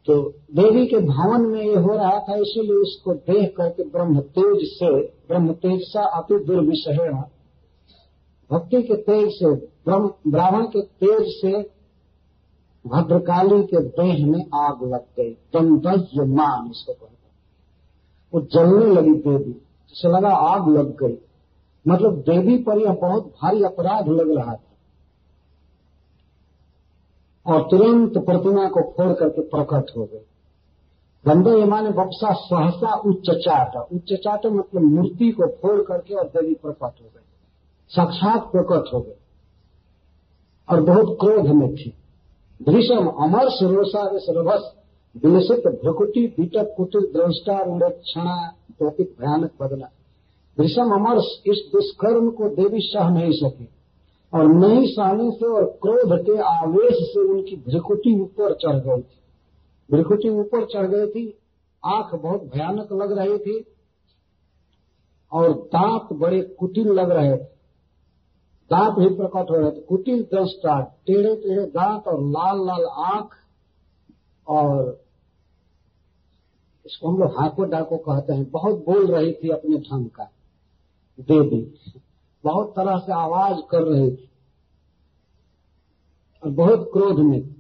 तो 0.08 0.16
देवी 0.56 0.86
के 0.86 0.98
भवन 0.98 1.42
में 1.42 1.62
ये 1.62 1.76
हो 1.76 1.96
रहा 1.96 2.20
था, 2.20 2.36
इसीलिए 2.36 2.76
उसको 2.76 3.14
देख 3.14 3.54
करके 3.58 3.84
ब्रह्म 3.84 4.20
तेज 4.20 4.68
से, 4.70 4.90
ब्रह्म 5.28 5.54
तेज 5.54 5.82
सा 5.84 6.04
अति 6.18 6.44
दुर्विषय 6.46 7.10
भक्ति 8.50 8.82
के 8.82 8.96
तेज 9.02 9.30
से 9.32 9.54
ब्राह्मण 9.88 10.66
के 10.66 10.82
तेज 10.82 11.32
से 11.32 11.52
भद्रकाली 12.86 13.62
के 13.64 13.80
देह 13.82 14.26
में 14.28 14.44
आग 14.54 14.84
लग 14.84 15.06
गई। 15.18 15.32
दंदज्य 15.54 16.26
मान 16.34 16.70
इसको 16.72 16.94
कहते 16.94 17.15
वो 18.36 18.42
जलने 18.42 18.96
लगी 18.96 19.14
देवी। 19.14 19.52
जिसे 19.90 20.08
लगा 20.08 20.30
आग 20.30 20.70
लग 20.70 21.04
गई। 21.04 21.18
मतलब 21.88 22.16
देवी 22.16 22.58
पर 22.58 22.78
यह 22.78 22.94
बहुत 22.94 23.24
भारी 23.24 23.64
अपराध 23.64 24.08
लग 24.08 24.38
रहा 24.38 24.56
था। 24.56 24.72
और 27.46 27.62
तुरंत 27.64 28.14
प्रतिमा 28.18 28.70
को 28.70 28.82
फोड़ 28.82 29.14
करके 29.14 29.42
प्रकट 29.42 29.98
हो 29.98 30.06
गई। 30.06 30.26
गंदे 31.28 31.62
यमाने 31.62 31.90
बक्सा 31.90 32.34
सहसा 32.34 32.94
उच्चचाट 32.94 33.76
उच्चचाट 33.76 34.46
मतलब 34.46 34.82
मूर्ति 34.82 35.32
को 35.32 35.48
फोड़ 35.48 35.82
करके 35.82 36.14
और 36.14 36.26
देवी 36.26 36.54
प्रकट 36.54 36.84
हो 36.84 37.06
गई। 37.16 37.22
साक्षात 37.90 38.42
प्रकट 38.44 38.94
हो 38.94 39.02
गए 39.02 39.16
और 40.70 40.82
बहुत 40.82 41.18
क्रोध 41.20 41.46
में 41.46 41.76
थी। 41.76 41.94
भीषम 42.62 43.08
अमर 43.08 43.50
सुरोसा 43.50 44.02
रभस 44.30 44.85
विलसित 45.16 45.68
भ्रकुटी 45.68 46.28
बीटक 46.28 46.74
कुटिल 46.78 47.02
द्रष्टा 47.14 47.58
क्षणा 47.90 48.56
टोपिक 48.80 49.16
भयानक 49.20 49.52
बदला। 49.62 49.86
भीषम 50.58 50.92
अमर 50.94 51.18
इस 51.48 51.70
दुष्कर्म 51.72 52.30
को 52.30 52.50
देवी 52.50 52.80
सह 52.82 53.10
नहीं 53.10 53.32
सकी 53.32 53.68
और 54.34 54.48
नहीं 54.48 54.86
सहने 54.86 55.30
से 55.32 55.46
और 55.46 55.66
क्रोध 55.82 56.18
के 56.26 56.38
आवेश 56.42 56.98
से 57.02 57.20
उनकी 57.30 57.56
भ्रिकुटी 57.56 58.20
ऊपर 58.22 58.54
चढ़ 58.54 58.76
गई 58.76 59.02
थी। 59.02 59.18
भ्रिकुटी 59.92 60.30
ऊपर 60.30 60.66
चढ़ 60.66 60.88
गई 60.88 61.08
थी, 61.08 61.40
आँख 61.86 62.16
बहुत 62.16 62.44
भयानक 62.44 62.94
लग 62.94 63.18
रही 63.18 63.38
थी 63.38 63.66
और 65.32 65.52
दांत 65.52 66.14
बड़े 66.14 66.42
कुटिल 66.42 66.88
लग 66.88 67.12
रहे 67.12 67.32
थे। 67.32 67.44
दांत 68.72 69.00
भी 69.00 69.16
प्रकट 69.16 69.52
हो 69.52 69.56
रहे 69.56 69.72
थे। 69.72 69.82
कुटिल 69.82 70.24
दृष्टा 70.24 70.80
टेढ़े 71.08 71.36
टेढ़े 71.36 71.66
दांत 71.66 72.08
और 72.08 72.22
लाल 72.22 72.66
लाल 72.66 72.86
आँख 73.06 73.30
और 74.48 75.05
इसको 76.86 77.10
हम 77.10 77.18
लोग 77.18 77.32
हाको 77.40 77.64
डाको 77.64 77.98
कहते 77.98 78.34
हैं। 78.34 78.52
बहुत 78.52 78.76
बोल 78.76 79.08
रही 79.08 79.34
थी 79.34 79.50
अपने 79.50 79.78
ढंग 79.78 80.06
का। 80.06 80.32
देवी 81.20 81.76
बहुत 82.44 82.74
तरह 82.76 82.98
से 82.98 83.14
आवाज़ 83.14 83.58
कर 83.70 83.82
रही 83.82 84.12
थी। 84.12 84.30
और 86.44 86.50
बहुत 86.50 86.90
क्रोध 86.94 87.20
में। 87.20 87.56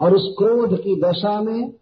और 0.00 0.14
उस 0.14 0.34
क्रोध 0.38 0.82
की 0.82 1.00
दशा 1.00 1.40
में 1.40 1.72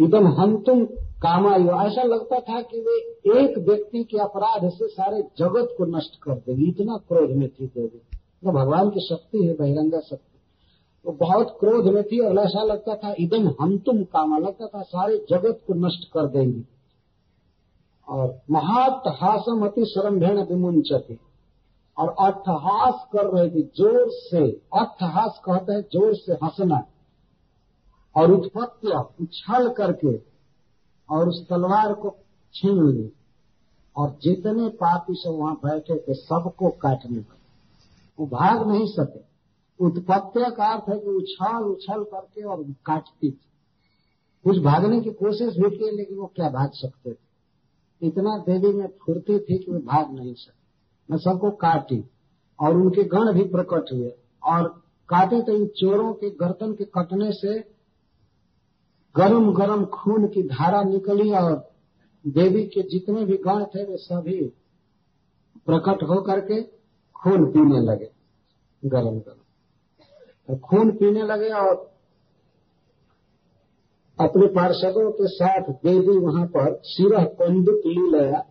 एकदम 0.00 0.26
हम 0.26 0.62
तुम 0.62 0.84
कामायु। 1.00 1.70
ऐसा 1.70 2.02
लगता 2.02 2.40
था 2.40 2.62
कि 2.62 2.80
वे 2.80 2.96
एक 3.40 3.58
व्यक्ति 3.58 4.04
के 4.04 4.18
अपराध 4.18 4.70
से 4.70 4.88
सारे 4.88 5.22
जगत 5.22 5.74
को 5.78 5.84
नष्ट 5.84 6.22
कर 6.22 6.34
देगी। 6.34 6.68
इतना 6.68 6.96
क्रोध 6.96 7.30
में 7.30 7.48
थी 7.48 7.66
देवी। 7.66 8.02
तो 8.16 8.52
भगवान 8.52 8.90
की 8.90 9.00
शक्ति 9.00 9.46
है, 9.46 9.54
बहिरंगा 9.54 10.00
शक्ति। 10.00 10.33
वो 11.06 11.12
तो 11.12 11.18
बहुत 11.18 11.56
क्रोध 11.60 11.86
में 11.94 12.02
थी 12.02 12.18
और 12.18 12.38
ऐसा 12.38 12.62
लगता 12.62 12.94
था, 12.94 13.14
इदम 13.18 13.48
हम 13.60 13.76
तुम 13.78 14.02
कामा। 14.04 14.38
लगता 14.38 14.66
था, 14.66 14.82
सारे 14.82 15.26
जगत 15.30 15.60
को 15.66 15.74
नष्ट 15.74 16.08
कर 16.12 16.26
देंगे। 16.26 16.62
और 18.08 18.40
महातहासम 18.50 19.64
अति 19.66 19.84
सरम्भेण 19.84 20.42
विमुंचती 20.42 21.18
और 21.98 22.14
अट्ठहास 22.20 23.06
कर 23.12 23.26
रहे 23.26 23.50
थे, 23.50 23.62
ज़ोर 23.62 24.06
से। 24.08 24.50
अट्ठहास 24.74 25.40
कहते 25.44 25.72
हैं, 25.72 25.80
ज़ोर 25.82 26.14
से 26.14 26.32
हंसना। 26.32 26.82
और 28.16 28.32
उत्पत्ति 28.32 28.88
उछल 29.20 29.68
करके 29.68 30.16
और 31.08 31.28
उस 31.28 31.46
तलवार 31.48 31.92
को 31.92 32.16
छीन 32.54 32.82
ली 32.86 33.12
और 33.96 34.16
जितने 34.22 34.68
पापी 34.68 35.14
सब 35.14 35.30
वहाँ 35.30 35.54
बैठे 35.54 35.96
थे, 35.98 36.14
सबको 36.14 36.68
काटने 36.70 37.16
लगे। 37.16 37.42
वो 38.18 38.26
भाग 38.26 38.68
नहीं 38.68 38.86
सके। 38.86 39.33
उत्पत्ति 39.80 40.50
का 40.56 40.72
अर्थ 40.72 40.88
है 40.88 40.98
कि 40.98 41.10
उछाल 41.10 41.62
उछल 41.62 42.04
करके 42.04 42.42
और 42.42 42.62
काटती 42.86 43.30
थी। 43.30 43.50
कुछ 44.44 44.58
भागने 44.58 45.00
की 45.00 45.10
कोशिश 45.10 45.54
भी 45.54 45.70
की, 45.70 45.90
लेकिन 45.96 46.18
वो 46.18 46.26
क्या 46.26 46.48
भाग 46.48 46.70
सकते 46.74 47.12
थे? 47.12 47.22
इतना 48.02 48.36
देवी 48.38 48.72
में 48.72 48.86
फुर्ती 49.02 49.38
थी 49.38 49.58
कि 49.58 49.72
वो 49.72 49.78
भाग 49.78 50.14
नहीं 50.14 50.34
सके। 50.34 50.62
मैं 51.08 51.18
सबको 51.18 51.50
काटी 51.50 52.02
और 52.58 52.76
उनके 52.76 53.04
गण 53.04 53.32
भी 53.32 53.44
प्रकट 53.44 53.92
हुए 53.92 54.10
और 54.42 54.68
काटे 55.08 55.40
तो 55.42 55.52
इन 55.52 55.66
चोरों 55.66 56.12
के 56.14 56.30
गर्दन 56.30 56.72
के 56.72 56.84
कटने 56.84 57.30
से 57.32 57.58
गरम 59.14 59.52
गरम 59.52 59.84
खून 59.84 60.26
की 60.26 60.42
धारा 60.42 60.82
निकली 60.82 61.30
और 61.32 61.52
देवी 62.24 62.62
के 62.66 62.82
जितने 62.82 63.24
भी 63.24 63.36
गण 63.36 63.64
थे, 63.64 63.84
वे 63.84 63.96
सभी 63.96 64.44
प्रकट 65.66 66.02
होकर 66.02 66.40
के 66.40 66.62
खून 67.16 67.44
पीने 67.52 67.80
लगे 67.80 68.10
गरम 68.82 69.18
गरम 69.18 69.43
खून 70.48 70.90
पीने 70.90 71.22
लगे 71.22 71.48
और 71.48 71.94
अपने 74.20 74.46
पार्षदों 74.46 75.10
के 75.12 75.26
साथ 75.26 75.60
देवी 75.60 76.18
वहाँ 76.18 76.46
पर 76.46 76.80
सिरह 76.84 77.24
कंदुक 77.24 77.80
ली 77.86 78.18
लया 78.18 78.46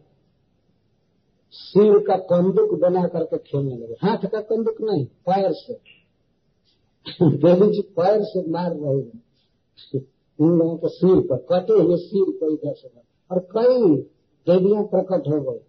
सिर 1.52 2.00
का 2.00 2.18
कंदुक 2.18 2.80
बना 2.80 3.08
करके 3.08 3.38
खेलने 3.38 3.76
लगे। 3.76 3.94
हाथ 3.94 4.18
का 4.18 4.42
कंदुक 4.42 4.76
नहीं, 4.82 5.06
पैर 5.06 5.52
से। 5.52 5.74
देवी 7.22 7.72
जी 7.72 7.82
पैर 7.82 8.20
से 8.22 8.52
मार 8.52 8.72
रहे 8.72 8.96
हैं। 8.96 9.22
उन 10.40 10.50
लोगों 10.50 10.78
के 10.78 10.88
सिर 10.88 11.20
पर, 11.20 11.38
कटे 11.38 11.74
हुए 11.74 11.98
सिर 11.98 12.38
को 12.40 12.50
इधर 12.52 12.74
से 12.74 12.90
और 13.32 13.40
कई 13.40 13.96
देवियाँ 14.48 14.84
प्रकट 14.84 15.28
हो 15.28 15.42
गई। 15.42 15.60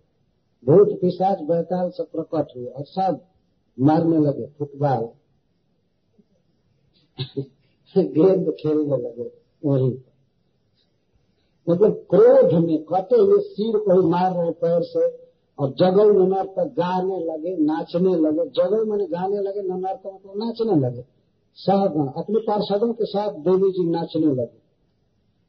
भूत 0.64 0.98
पिशाच, 1.00 1.38
बैताल 1.40 1.90
से 1.90 2.02
प्रकट 2.02 2.56
हुए 2.56 2.66
और 2.66 2.84
सब 2.84 3.20
मारने 3.80 4.18
लगे, 4.18 4.46
फुटबॉल। 4.46 5.08
गेंद 7.96 8.50
खेलने 8.50 8.96
लगे, 8.96 9.30
वहीं। 9.64 9.98
मतलब 11.68 12.06
क्रोध 12.10 12.64
में 12.64 12.84
कटे 12.84 13.16
हुए 13.16 13.40
सिर 13.40 13.78
को 13.78 14.00
ही 14.00 14.08
मार 14.08 14.32
रहे 14.32 14.50
पैर 14.50 14.82
से, 14.82 15.24
और 15.58 15.70
जगल 15.70 16.44
पर 16.44 16.64
गाने 16.64 17.18
लगे, 17.20 17.56
नाचने 17.56 18.14
लगे। 18.14 18.48
जगल 18.50 18.84
मैंने 18.84 19.06
गाने 19.06 19.38
लगे 19.38 19.62
ननर 19.62 19.94
पर 19.94 20.12
मतलब 20.12 20.32
नाचने 20.36 20.80
लगे। 20.80 21.04
सहगण 21.54 22.06
अपने 22.06 22.38
पार्षदों 22.38 22.92
के 22.92 23.04
साथ 23.04 23.32
देवी 23.32 23.70
जी 23.70 23.90
नाचने 23.90 24.26
लगे। 24.26 24.64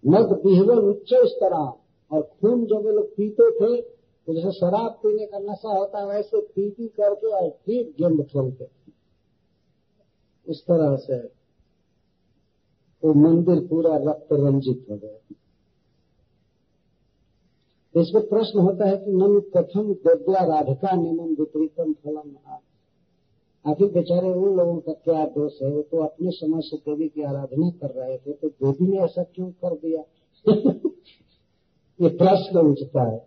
मद 0.04 0.42
बिहवल 0.46 0.80
उच्च 0.80 1.14
तरह, 1.14 1.74
और 2.12 2.22
खून 2.22 2.66
जो 2.66 2.80
वे 2.80 2.92
लोग 2.92 3.08
पीते 3.10 3.52
थे 3.52 3.82
तो 4.28 4.34
जैसे 4.34 4.52
शराब 4.52 4.92
पीने 4.92 5.26
का 5.26 5.40
नशा 5.40 5.78
होता 5.78 6.00
है, 6.00 6.08
वैसे 6.08 6.42
पी 6.42 6.70
पी 6.70 6.88
करके 6.88 7.28
और 7.28 7.50
फिर 7.50 7.94
गेंद 8.00 8.22
खेलते। 8.24 8.68
इस 10.48 10.62
तरह 10.62 10.96
से 10.96 11.35
वो 13.04 13.14
मंदिर 13.14 13.60
पूरा 13.68 13.96
रक्त 14.02 14.28
रंजित 14.34 14.86
हो 14.92 14.98
गया। 14.98 15.20
इसमें 17.96 18.28
प्रश्न 18.30 18.60
होता 18.60 18.88
है 18.90 18.98
कि 18.98 19.12
नम 19.12 19.40
कथम 19.56 19.94
देव्या 20.06 20.44
राधिका 20.46 20.96
नियम 20.96 21.30
विपरीतम 21.36 21.94
फलम 21.94 22.36
आखिर 23.66 23.92
बेचारे 23.92 24.32
उन 24.32 24.56
लोगों 24.58 24.80
का 24.80 24.94
क्या 24.94 25.26
दोष 25.26 25.62
है? 25.62 25.70
वो 25.70 25.82
तो 25.82 25.98
अपने 25.98 26.32
समय 26.32 26.62
से 26.62 26.78
देवी 26.78 27.08
की 27.08 27.22
आराधना 27.22 27.70
कर 27.82 27.92
रहे 27.92 28.18
थे 28.18 28.34
तो 28.34 28.50
देवी 28.50 28.88
ने 28.88 28.98
ऐसा 28.98 29.24
क्यों 29.26 29.50
कर 29.64 29.76
दिया? 29.76 30.02
ये 32.00 32.10
प्रश्न 32.18 32.60
उठता 32.62 33.04
है। 33.04 33.18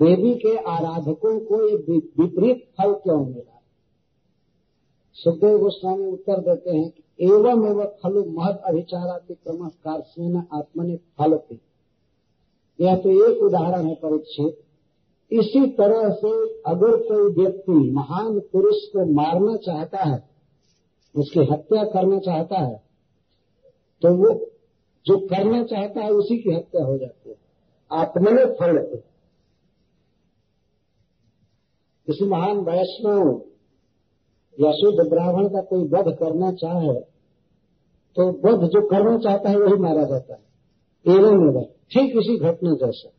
देवी 0.00 0.34
के 0.34 0.56
आराधकों 0.70 1.38
को 1.40 1.68
ये 1.68 1.76
विपरीत 1.76 2.64
फल 2.78 2.92
क्यों 2.94 3.24
मिला? 3.26 3.59
सुखदेव 5.16 5.58
गोस्वामी 5.58 6.06
उत्तर 6.06 6.40
देते 6.40 6.70
हैं 6.70 6.88
कि 6.90 7.26
एवं 7.26 7.64
एवं 7.66 7.86
फलु 8.02 8.24
महत 8.32 8.62
अभिचाराति 8.66 9.34
क्रम 9.34 9.68
कारसेन 9.68 10.36
आत्मनि 10.36 10.96
फलती। 11.18 11.60
यह 12.78 12.96
तो 12.96 13.10
एक 13.24 13.42
उदाहरण 13.42 13.86
है 13.86 13.94
परीक्षित 13.94 14.66
इसी 15.30 15.66
तरह 15.72 16.08
से 16.14 16.30
अगर 16.66 16.96
कोई 17.02 17.32
व्यक्ति 17.34 17.72
महान 17.92 18.38
पुरुष 18.52 18.78
को 18.92 19.04
मारना 19.12 19.56
चाहता 19.66 20.04
है, 20.04 20.22
उसकी 21.14 21.40
हत्या 21.52 21.84
करना 21.90 22.18
चाहता 22.20 22.60
है 22.60 22.76
तो 24.02 24.14
वो 24.16 24.32
जो 25.06 25.18
करना 25.26 25.62
चाहता 25.64 26.00
है 26.00 26.10
उसी 26.12 26.38
की 26.38 26.54
हत्या 26.54 26.84
हो 26.84 26.96
जाती 26.98 27.30
है। 27.30 27.36
अपने 27.90 28.44
फल 28.54 28.78
पे 28.80 28.96
किसी 32.08 32.28
महान 32.28 32.58
वैष्णव 32.66 33.30
या 34.60 34.70
शुद्ध 34.72 35.08
ब्राह्मण 35.10 35.48
का 35.48 35.60
कोई 35.62 35.84
वध 35.88 36.08
करना 36.16 36.50
चाहे 36.52 36.94
तो 38.16 38.24
वध 38.44 38.66
जो 38.68 38.80
करना 38.88 39.16
चाहता 39.18 39.50
है, 39.50 39.56
वही 39.56 39.78
मारा 39.82 40.04
जाता 40.04 40.34
है। 40.34 41.16
एवं 41.16 41.48
एवं 41.48 41.64
ठीक 41.92 42.16
इसी 42.16 42.36
घटना 42.38 42.74
जैसा। 42.74 43.10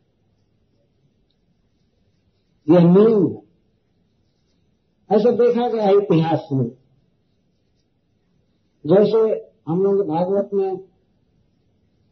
यह 2.68 2.84
नियम 2.84 3.26
है 3.26 3.40
ऐसा 5.10 5.30
देखा 5.30 5.68
गया 5.68 5.84
है 5.84 5.94
इतिहास 5.94 6.48
में। 6.52 6.68
जैसे 8.84 9.18
हम 9.68 9.82
लोग 9.82 10.06
भागवत 10.08 10.50
में 10.54 10.76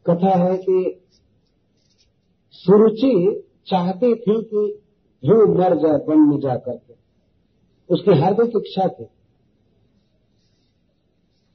कथा 0.05 0.35
है 0.37 0.57
कि 0.57 1.05
सुरुचि 2.53 3.13
चाहती 3.67 4.13
थी 4.15 4.41
कि 4.43 4.61
ध्रुव 5.23 5.57
मर 5.57 5.75
जाए 5.77 5.97
वन 6.07 6.27
में 6.29 6.39
जाकर 6.39 6.77
के 6.77 6.93
उसकी 7.89 8.19
हार्दिक 8.19 8.55
इच्छा 8.57 8.87
थी। 8.87 9.05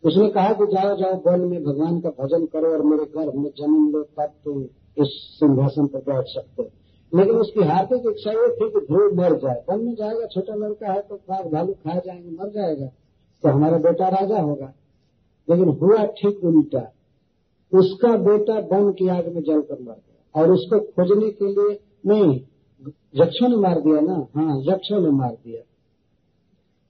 उसने 0.06 0.28
कहा 0.28 0.52
कि 0.52 0.66
जाओ 0.66 0.96
जाओ, 0.96 1.22
वन 1.26 1.40
में 1.40 1.64
भगवान 1.64 2.00
का 2.00 2.08
भजन 2.08 2.46
करो 2.46 2.72
और 2.72 2.82
मेरे 2.82 3.04
घर 3.04 3.36
में 3.36 3.50
जन्म 3.58 3.90
लो, 3.90 4.02
तब 4.02 4.32
तुम 4.44 4.62
इस 5.02 5.36
सिंहासन 5.40 5.86
पर 5.86 5.98
बैठ 5.98 6.24
सकते 6.26 6.62
हो। 6.62 6.68
लेकिन 7.18 7.36
उसकी 7.36 7.60
हार्दिक 7.60 8.02
इच्छा 8.06 8.30
ये 8.30 8.56
थी 8.56 8.70
कि 8.70 8.80
ध्रुव 8.80 9.14
मर 9.14 9.36
जाए। 9.36 9.64
वन 9.70 9.84
में 9.84 9.94
जाएगा, 9.94 10.26
छोटा 10.26 10.54
लड़का 10.54 10.92
है 10.92 11.00
तो 11.00 11.16
बाघ 11.16 11.52
भालू 11.52 11.72
खा 11.72 11.98
जाएँगे, 11.98 12.30
मर 12.30 12.48
जाएगा। 12.48 12.86
तो 13.42 13.48
हमारा 13.48 13.78
बेटा 13.78 14.08
राजा 14.08 14.40
होगा। 14.40 14.74
लेकिन 15.50 15.68
हुआ 15.68 16.04
ठीक 16.04 16.44
उल्टा। 16.44 16.92
उसका 17.74 18.16
बेटा 18.16 18.54
वन 18.54 18.92
की 18.92 19.08
आग 19.08 19.34
में 19.34 19.42
जलकर 19.42 19.78
मर 19.82 19.92
गया। 19.92 20.42
और 20.42 20.52
उसको 20.52 20.80
खोजने 20.80 21.30
के 21.30 21.46
लिए 21.46 21.80
नहीं, 22.06 22.40
यक्षों 23.14 23.48
ने 23.48 23.56
मार 23.56 23.80
दिया 23.80 24.00
ना? 24.00 24.26
हाँ 24.34 24.62
यक्षों 24.62 25.00
ने 25.00 25.10
मार 25.10 25.32
दिया। 25.32 25.75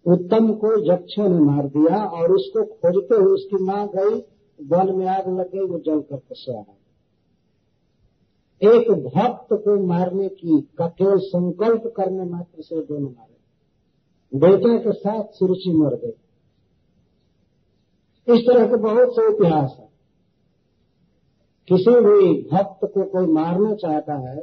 उत्तम 0.06 0.52
को 0.52 0.92
यक्षों 0.92 1.28
ने 1.28 1.38
मार 1.40 1.66
दिया 1.66 2.04
और 2.04 2.32
उसको 2.32 2.64
खोजते 2.64 3.14
हुए 3.14 3.32
उसकी 3.32 3.64
माँ 3.64 3.88
गई, 3.88 4.18
वन 4.60 4.96
में 4.96 5.06
आग 5.06 5.28
लग 5.28 5.52
गई, 5.52 5.60
वो 5.60 5.78
जलकर 5.78 6.16
पसरा 6.16 6.58
है 6.58 6.76
एक 8.62 8.90
भक्त 8.90 9.48
को 9.52 9.86
मारने 9.86 10.28
की 10.28 10.60
का 10.78 10.88
केवल 10.88 11.18
संकल्प 11.18 11.82
करने 11.96 12.24
मात्र 12.24 12.62
से 12.62 12.80
दोनों 12.82 13.10
मारे। 13.10 13.36
बेटे 14.38 14.78
के 14.78 14.92
साथ 14.92 15.24
सुरुचि 15.32 15.72
मर 15.72 15.94
गई। 15.94 16.16
इस 18.34 18.40
तरह 18.40 18.66
के 18.66 18.76
बहुत 18.76 19.12
से 19.12 19.34
इतिहास 19.34 19.76
है। 19.78 19.88
किसी 21.68 21.90
भी 21.90 22.48
भक्त 22.52 22.92
को 22.94 23.04
कोई 23.04 23.26
मारना 23.26 23.74
चाहता 23.74 24.14
है 24.14 24.36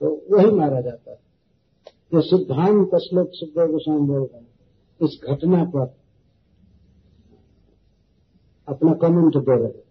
तो 0.00 0.22
वही 0.30 0.50
मारा 0.50 0.80
जाता 0.80 1.10
है। 1.10 1.18
ये 2.14 2.20
सिद्धांत 2.20 2.90
श्लोक 2.96 3.28
सुखदेव 3.32 3.72
गोस्वामी 3.72 4.06
बोल 4.06 4.20
रहे 4.20 4.38
हैं। 4.38 4.47
इस 5.02 5.20
घटना 5.30 5.64
पर 5.64 5.96
अपना 8.68 8.92
कमेंट 8.92 9.36
दे 9.36 9.62
रहे 9.62 9.88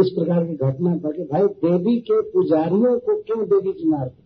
इस 0.00 0.10
प्रकार 0.10 0.46
की 0.46 0.56
घटना 0.56 0.96
था 0.96 1.12
कि 1.12 1.22
भाई 1.22 1.42
देवी 1.42 2.00
के 2.00 2.22
पुजारियों 2.22 2.98
को 2.98 3.22
क्यों 3.22 3.46
देवी 3.46 3.72
जी 3.72 3.88
मार 3.88 4.08
दी? 4.08 4.24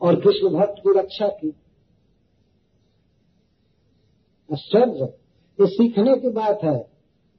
और 0.00 0.20
कृष्ण 0.20 0.48
भक्त 0.48 0.74
की 0.78 0.98
रक्षा 0.98 1.28
की। 1.28 1.48
आश्चर्य। 4.52 5.18
ये 5.60 5.66
सीखने 5.66 6.16
की 6.16 6.28
बात 6.28 6.58
है। 6.64 6.78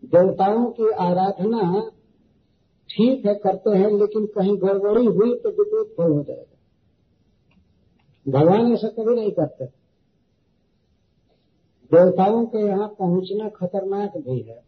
देवताओं 0.06 0.72
की 0.72 0.90
आराधना 0.90 1.92
ठीक 2.90 3.26
है, 3.26 3.36
करते 3.36 3.70
हैं, 3.70 3.92
लेकिन 3.92 4.26
कहीं 4.26 4.58
गड़बड़ी 4.58 5.06
हुई 5.06 5.36
तो 5.36 5.50
विपरीत 5.50 5.98
फल 5.98 6.12
हो 6.12 6.24
जाएगा। 6.24 6.57
भगवान 8.30 8.74
ऐसा 8.74 8.88
कभी 8.88 9.16
नहीं 9.16 9.32
करते। 9.32 9.66
देवताओं 11.94 12.46
के 12.46 12.58
यहाँ 12.58 12.88
पहुँचना 12.88 13.50
खतरनाक 13.50 14.18
भी 14.18 14.42
है। 14.42 14.64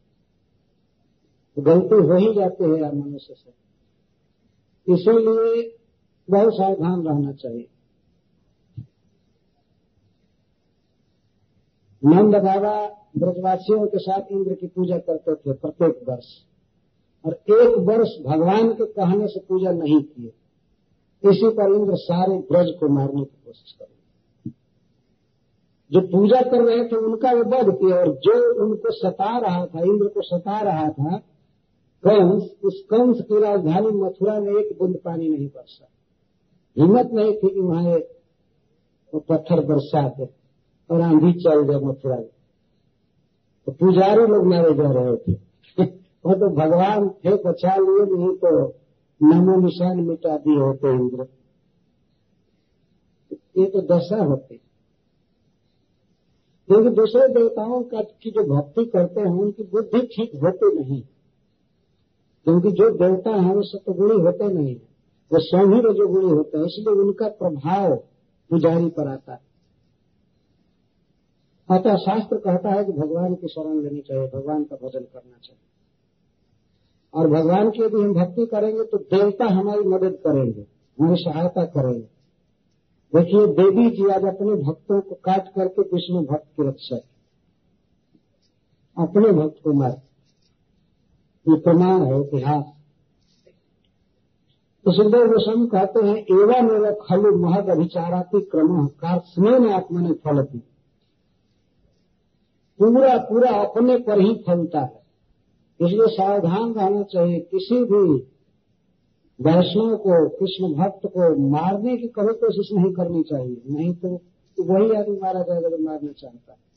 गलती 1.59 1.95
हो 1.95 2.15
ही 2.15 2.33
जाती 2.33 2.63
है 2.63 2.95
मनुष्य 2.95 3.33
से। 3.33 3.49
इसीलिए 4.93 5.77
बहुत 6.29 6.53
सावधान 6.53 7.07
रहना 7.07 7.31
चाहिए। 7.31 7.69
नंद 12.05 12.35
बाबा 12.35 13.05
ब्रजवासियों 13.17 13.87
के 13.87 13.97
साथ 13.97 14.21
इंद्र 14.31 14.53
की 14.53 14.67
पूजा 14.67 14.97
करते 14.97 15.35
थे 15.35 15.53
प्रत्येक 15.53 15.99
वर्ष। 16.09 16.25
और 17.25 17.33
एक 17.33 17.77
वर्ष 17.77 18.09
भगवान 18.25 18.73
के 18.73 18.85
कहने 18.85 19.27
से 19.27 19.39
पूजा 19.39 19.71
नहीं 19.71 20.03
किए। 20.03 20.33
इसी 21.29 21.49
पर 21.49 21.75
इंद्र 21.75 21.95
सारे 21.95 22.37
ब्रज 22.37 22.79
को 22.79 22.89
मारने 22.89 23.25
की 23.25 23.38
कोशिश 23.49 23.71
कर 23.71 23.85
जो 25.91 26.01
पूजा 26.01 26.41
कर 26.41 26.61
रहे 26.61 26.87
थे, 26.87 26.95
उनका 26.95 27.31
वो 27.31 27.39
वध 27.39 27.75
किया 27.75 27.97
और 27.97 28.07
जो 28.07 28.63
उनको 28.65 28.91
सता 28.91 29.37
रहा 29.37 29.65
था, 29.65 29.79
इंद्र 29.79 30.07
को 30.07 30.21
सता 30.21 30.61
रहा 30.61 30.89
था, 30.89 31.17
कंस, 32.03 32.55
उस 32.63 32.83
कंस 32.89 33.21
की 33.21 33.39
राजधानी 33.41 33.87
मथुरा 33.87 34.39
में 34.39 34.51
एक 34.51 34.77
बूंद 34.79 34.97
पानी 35.05 35.29
नहीं 35.29 35.47
बरसा 35.47 35.87
हिम्मत 36.77 37.09
नहीं 37.13 37.33
थी 37.33 37.49
कि 37.49 37.59
वहाँ 37.59 37.83
वो 39.13 39.19
पत्थर 39.19 39.65
बरसा 39.65 40.07
दे 40.09 40.29
और 40.91 41.01
आंधी 41.01 41.33
चल 41.33 41.61
गए 41.61 41.85
मथुरा 41.85 42.15
में। 42.15 42.29
तो 43.65 43.71
पुजारी 43.71 44.27
लोग 44.27 44.45
मारे 44.45 44.73
जा 44.73 44.91
रहे 44.91 45.17
थे। 45.17 45.33
वो 46.25 46.33
तो 46.33 46.55
भगवान 46.55 47.09
थे, 47.09 47.35
बचा 47.35 47.75
लिए, 47.75 48.17
नहीं 48.17 48.37
तो 48.37 48.67
नमो 49.23 49.59
निशान 49.59 49.99
मिटा 49.99 50.37
दिए 50.37 50.57
होते 50.57 50.89
इंद्र। 50.89 51.38
ये 53.59 53.69
तो 53.69 53.81
दशा 53.81 54.23
होती 54.23 54.55
है। 54.55 54.69
क्योंकि 56.67 56.89
दूसरे 56.89 57.33
देवताओं 57.33 57.83
का 57.83 58.01
की 58.01 58.31
जो 58.31 58.55
भक्ति 58.55 58.85
करते 58.85 59.21
हैं, 59.21 59.27
उनकी 59.27 59.63
बुद्धि 59.63 60.01
ठीक 60.01 60.31
होती 60.35 60.75
नहीं। 60.79 61.01
क्योंकि 62.43 62.71
जो 62.71 62.89
देवता 62.89 63.29
है, 63.29 63.55
वो 63.55 63.61
सतगुणी 63.61 64.21
होते 64.21 64.53
नहीं 64.53 64.67
है। 64.67 64.89
वो 65.33 65.39
स्वयं 65.39 65.65
ही 65.65 65.79
रजोगुणी 65.79 66.29
होते 66.29 66.57
हैं, 66.57 66.65
इसलिए 66.65 66.95
उनका 66.95 67.27
प्रभाव 67.27 67.95
पुजारी 68.49 68.89
पर 68.89 69.07
आता 69.07 69.33
है। 69.33 69.49
अतः 71.71 71.95
शास्त्र 71.95 72.37
कहता 72.37 72.69
है 72.69 72.85
कि 72.85 72.91
भगवान 72.91 73.35
की 73.35 73.47
शरण 73.47 73.81
लेनी 73.81 74.01
चाहिए, 74.01 74.27
भगवान 74.27 74.63
का 74.63 74.75
भजन 74.75 74.99
करना 74.99 75.37
चाहिए। 75.37 75.69
और 77.13 77.27
भगवान 77.29 77.69
की 77.69 77.83
यदि 77.83 77.95
हम 77.95 78.13
भक्ति 78.13 78.45
करेंगे 78.45 78.83
तो 78.83 78.97
देवता 78.97 79.45
हमारी 79.45 79.81
मदद 79.81 80.15
करेंगे, 80.15 80.61
हमारी 80.99 81.15
सहायता 81.19 81.65
करेंगे। 81.65 82.18
देखिए, 83.15 83.47
देवी 83.47 83.89
जी 83.89 84.05
आज 84.05 84.25
अपने 84.25 84.63
भक्तों 84.63 85.01
को 85.01 85.15
काट 85.15 85.47
करके 85.47 85.81
विष्णु 85.81 86.21
भक्त 86.21 86.47
की 86.57 86.67
रक्षा 86.67 86.97
की। 86.97 87.09
अपने 89.03 89.31
भक्त 89.31 89.55
को 89.63 89.73
मार। 89.73 90.01
ये 91.47 91.59
प्रमाण 91.59 92.03
है 92.03 92.21
इतिहास 92.21 92.65
तो 94.85 94.91
सुखदेव 94.91 95.27
गोस्वामी 95.27 95.67
कहते 95.67 95.99
हैं, 95.99 96.15
एवं 96.15 96.61
मेरा 96.61 96.91
खलु 96.91 97.37
महद 97.37 97.69
अभिचाराती 97.69 98.41
क्रम 98.41 98.87
कार्समेन 98.87 99.69
आत्मा 99.69 100.01
ने 100.01 100.13
फल 100.13 100.41
दी। 100.43 100.59
पूरा 102.79 103.17
पूरा 103.17 103.51
अपने 103.51 103.97
पर 103.97 104.19
ही 104.19 104.43
फलता 104.47 104.81
है। 104.81 105.03
इसलिए 105.81 106.07
सावधान 106.07 106.73
रहना 106.73 107.03
चाहिए। 107.03 107.39
किसी 107.39 107.83
भी 107.83 108.19
वैष्णव 109.41 109.97
को, 109.97 110.29
कृष्ण 110.29 110.73
भक्त 110.73 111.05
को 111.05 111.49
मारने 111.49 111.97
की 111.97 112.07
कभी 112.07 112.33
कोशिश 112.33 112.69
नहीं 112.73 112.93
करनी 112.93 113.23
चाहिए। 113.23 113.61
नहीं 113.67 113.93
तो 113.93 114.09
वही 114.57 114.95
आदमी 114.95 115.17
मारा 115.17 115.41
जाएगा 115.41 115.69
जो 115.69 115.77
मारना 115.77 116.11
चाहता 116.11 116.53
है। 116.53 116.69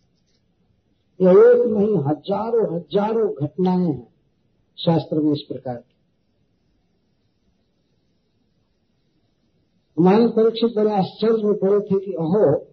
यह 1.21 1.31
एक 1.31 1.67
नहीं, 1.67 1.97
हज़ारों 1.97 2.77
हज़ारों 2.77 3.47
घटनाएँ 3.47 3.87
हैं 3.87 4.09
शास्त्र 4.79 5.21
में 5.21 5.33
इस 5.33 5.45
प्रकार 5.49 5.77
की। 5.77 5.95
हमारे 9.99 10.27
परीक्षित 10.27 10.77
बड़े 10.77 10.93
आश्चर्य 10.93 11.43
में 11.43 11.55
पड़े 11.55 11.81
थे 11.81 12.07
कि, 12.07 12.13
अहो 12.13 12.72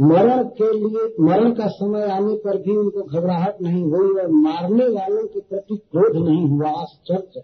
मरण 0.00 0.44
के 0.44 0.72
लिए, 0.72 1.14
मरण 1.20 1.52
का 1.52 1.66
समय 1.66 2.02
आने 2.02 2.34
पर 2.34 2.58
भी 2.58 2.76
उनको 2.76 3.02
घबराहट 3.02 3.62
नहीं 3.62 3.84
हुई 3.84 4.20
और 4.20 4.28
मारने 4.28 4.84
वालों 4.84 5.26
के 5.26 5.40
प्रति 5.40 5.76
क्रोध 5.76 6.28
नहीं 6.28 6.48
हुआ, 6.48 6.70
आश्चर्य। 6.70 7.42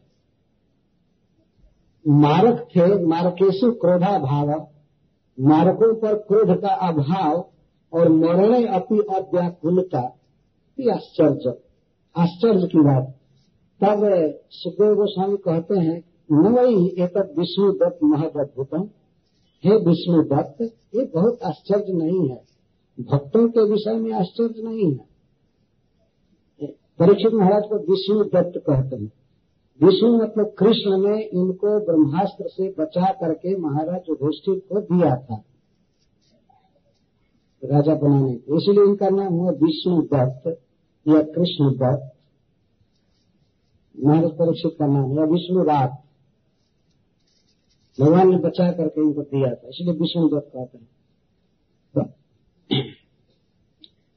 मारक 2.09 2.69
थे, 2.77 3.07
मारकेशु 3.07 3.73
क्रोधा 3.73 4.19
भाव 4.19 4.69
मारकों 5.41 5.95
पर 5.95 6.15
क्रोध 6.15 6.61
का 6.61 6.69
अभाव 6.69 7.51
और 7.93 8.09
मरणे 8.09 8.67
अपनी 8.67 8.99
अव्याकुलता। 8.99 9.99
आश्चर्य 10.95 11.59
आश्चर्य 12.17 12.67
की 12.67 12.79
बात। 12.79 13.15
तब 13.81 13.99
सुखदेव 14.51 14.95
गोस्वामी 14.95 15.37
कहते 15.37 15.79
हैं 15.79 16.05
नई 16.33 16.87
एक 16.87 17.35
विष्णु 17.39 17.73
दत्त 17.73 17.99
महद 18.03 18.31
अद्भुतम 18.37 18.89
हे 19.65 19.77
विष्णु 19.77 20.23
दत्त 20.23 20.63
ये 20.97 21.05
बहुत 21.05 21.43
आश्चर्य 21.43 21.93
नहीं 21.93 22.29
है। 22.29 22.45
भक्तों 22.99 23.49
के 23.49 23.71
विषय 23.71 23.95
में 23.95 24.13
आश्चर्य 24.13 24.63
नहीं 24.63 24.93
है। 24.93 25.05
परीक्षित 26.99 27.33
महाराज 27.35 27.63
को 27.65 27.79
विष्णु 27.79 28.25
दत्त 28.25 28.59
कहते 28.59 28.97
हैं। 28.97 29.13
विष्णु 29.81 30.17
मतलब 30.17 30.55
कृष्ण 30.59 30.99
ने 30.99 31.23
इनको 31.23 31.87
ब्रह्मास्त्र 31.87 32.49
से 32.49 32.75
बचा 32.79 33.13
करके 33.13 33.57
महाराज 33.57 34.01
युधिष्ठिर 34.11 34.59
को 34.59 34.81
दिया 34.81 35.17
था। 35.17 35.43
राजा 37.63 37.95
बनाने 37.95 38.35
के 38.35 38.57
इसलिए 38.57 38.85
इनका 38.85 39.09
नाम 39.09 39.35
हुआ 39.35 39.51
विष्णु 39.53 40.03
दत्त 40.03 40.49
या 41.07 41.23
कृष्ण 41.23 41.71
दत्त 41.75 42.13
महाराज 44.05 44.31
परीक्षित 44.31 44.73
का 44.79 44.87
नाम 44.87 45.19
या 45.19 45.25
विष्णु 45.25 45.63
रात 45.63 46.03
भगवान 47.99 48.31
ने 48.31 48.37
बचा 48.37 48.71
करके 48.73 49.01
इनको 49.01 49.23
दिया 49.23 49.55
था 49.55 49.69
इसलिए 49.69 49.95
विष्णु 49.95 50.29
दत्त 50.29 50.51
कहते 50.55 50.79
हैं। 50.79 50.89
तो, 51.95 52.03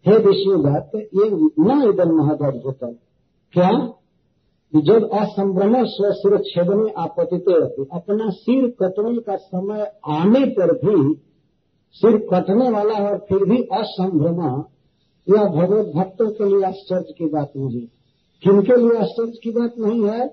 हे 0.05 0.17
विष्णु 0.17 0.63
दत्त 0.63 0.95
ये 0.95 1.29
न 1.59 1.81
इधर 1.89 2.11
महद 2.11 2.43
अद्भुत 2.43 2.79
क्या 3.53 3.69
जब 4.73 5.09
असंभ्रम 5.13 5.73
स्व 5.85 6.11
सिर 6.11 6.37
छेदने 6.37 6.91
आपतित 6.97 7.45
रहती 7.49 7.85
अपना 7.93 8.29
सिर 8.29 8.67
कटने 8.83 9.21
का 9.21 9.35
समय 9.35 9.81
आने 10.07 10.45
पर 10.49 10.73
भी 10.73 11.15
सिर 11.95 12.17
कटने 12.17 12.69
वाला 12.69 12.95
है 12.95 13.11
और 13.11 13.17
फिर 13.17 13.45
भी 13.45 13.63
असंभ्रम 13.63 14.41
यह 15.27 15.45
भगवत 15.45 15.85
भक्तों 15.95 16.29
के 16.29 16.49
लिए 16.49 16.63
आश्चर्य 16.63 17.13
की 17.17 17.25
बात 17.25 17.51
नहीं 17.57 17.81
किनके 18.43 18.75
लिए 18.75 18.99
आश्चर्य 18.99 19.31
की 19.43 19.51
बात 19.51 19.73
नहीं 19.79 20.03
है? 20.09 20.27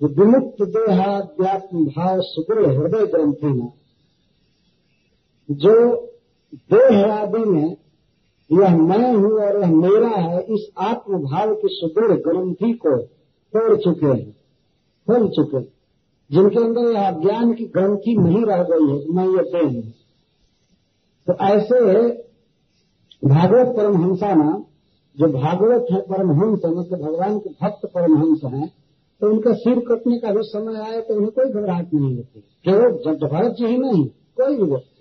विमुक्त 0.00 0.62
देहाध्यात्म 0.62 1.84
भाव 1.84 2.20
सुदृढ़ 2.20 2.66
हृदय 2.66 3.06
ग्रंथि 3.06 3.46
में, 3.46 3.72
जो 5.48 5.74
देह 6.72 7.12
आदि 7.12 7.44
में, 7.44 7.76
यह 8.50 8.76
मैं 8.76 9.14
हूँ 9.14 9.32
और 9.40 9.60
यह 9.60 9.72
मेरा 9.72 10.08
है, 10.08 10.40
इस 10.44 10.68
आत्म 10.78 11.18
भाव 11.18 11.54
की 11.54 11.68
सुदृढ़ 11.70 12.12
ग्रंथि 12.18 12.72
को 12.72 12.96
तोड़ 13.54 13.76
चुके 13.76 14.06
हैं, 14.06 14.30
खोल 15.08 15.28
चुके 15.28 15.60
जिनके 16.30 16.58
अंदर 16.58 16.90
यह 16.92 17.10
ज्ञान 17.20 17.52
की 17.54 17.64
ग्रंथि 17.66 18.16
नहीं 18.18 18.44
रह 18.44 18.62
गई 18.62 18.88
है, 18.88 19.04
मैं 19.08 19.28
ये 19.28 19.50
देह 19.50 19.68
हूँ। 19.68 19.92
तो 21.26 21.34
ऐसे 21.44 21.78
भागवत 23.22 23.76
परमहंसा 23.76 24.34
नाम, 24.34 24.64
जो 25.16 25.28
भागवत 25.28 25.86
है 25.92 26.00
परमहंस 26.00 26.60
मतलब 26.66 27.00
भगवान 27.00 27.38
के 27.38 27.50
भक्त 27.62 27.86
परमहंस 27.94 28.40
हैं 28.44 28.68
तो 29.20 29.30
उनका 29.30 29.52
सिर 29.52 29.78
कटने 29.78 30.18
का 30.18 30.30
भी 30.30 30.42
समय 30.42 30.76
आया 30.76 31.00
तो 31.00 31.14
उन्हें 31.14 31.32
कोई 31.32 31.50
घबराहट 31.50 31.94
नहीं 31.94 32.16
होती। 32.16 32.40
केवल 32.40 32.90
भरत 33.28 33.52
जी 33.52 33.66
ही 33.66 33.78
नहीं, 33.78 34.04
कोई 34.08 34.56
भी 34.56 34.62
व्यक्ति 34.62 34.94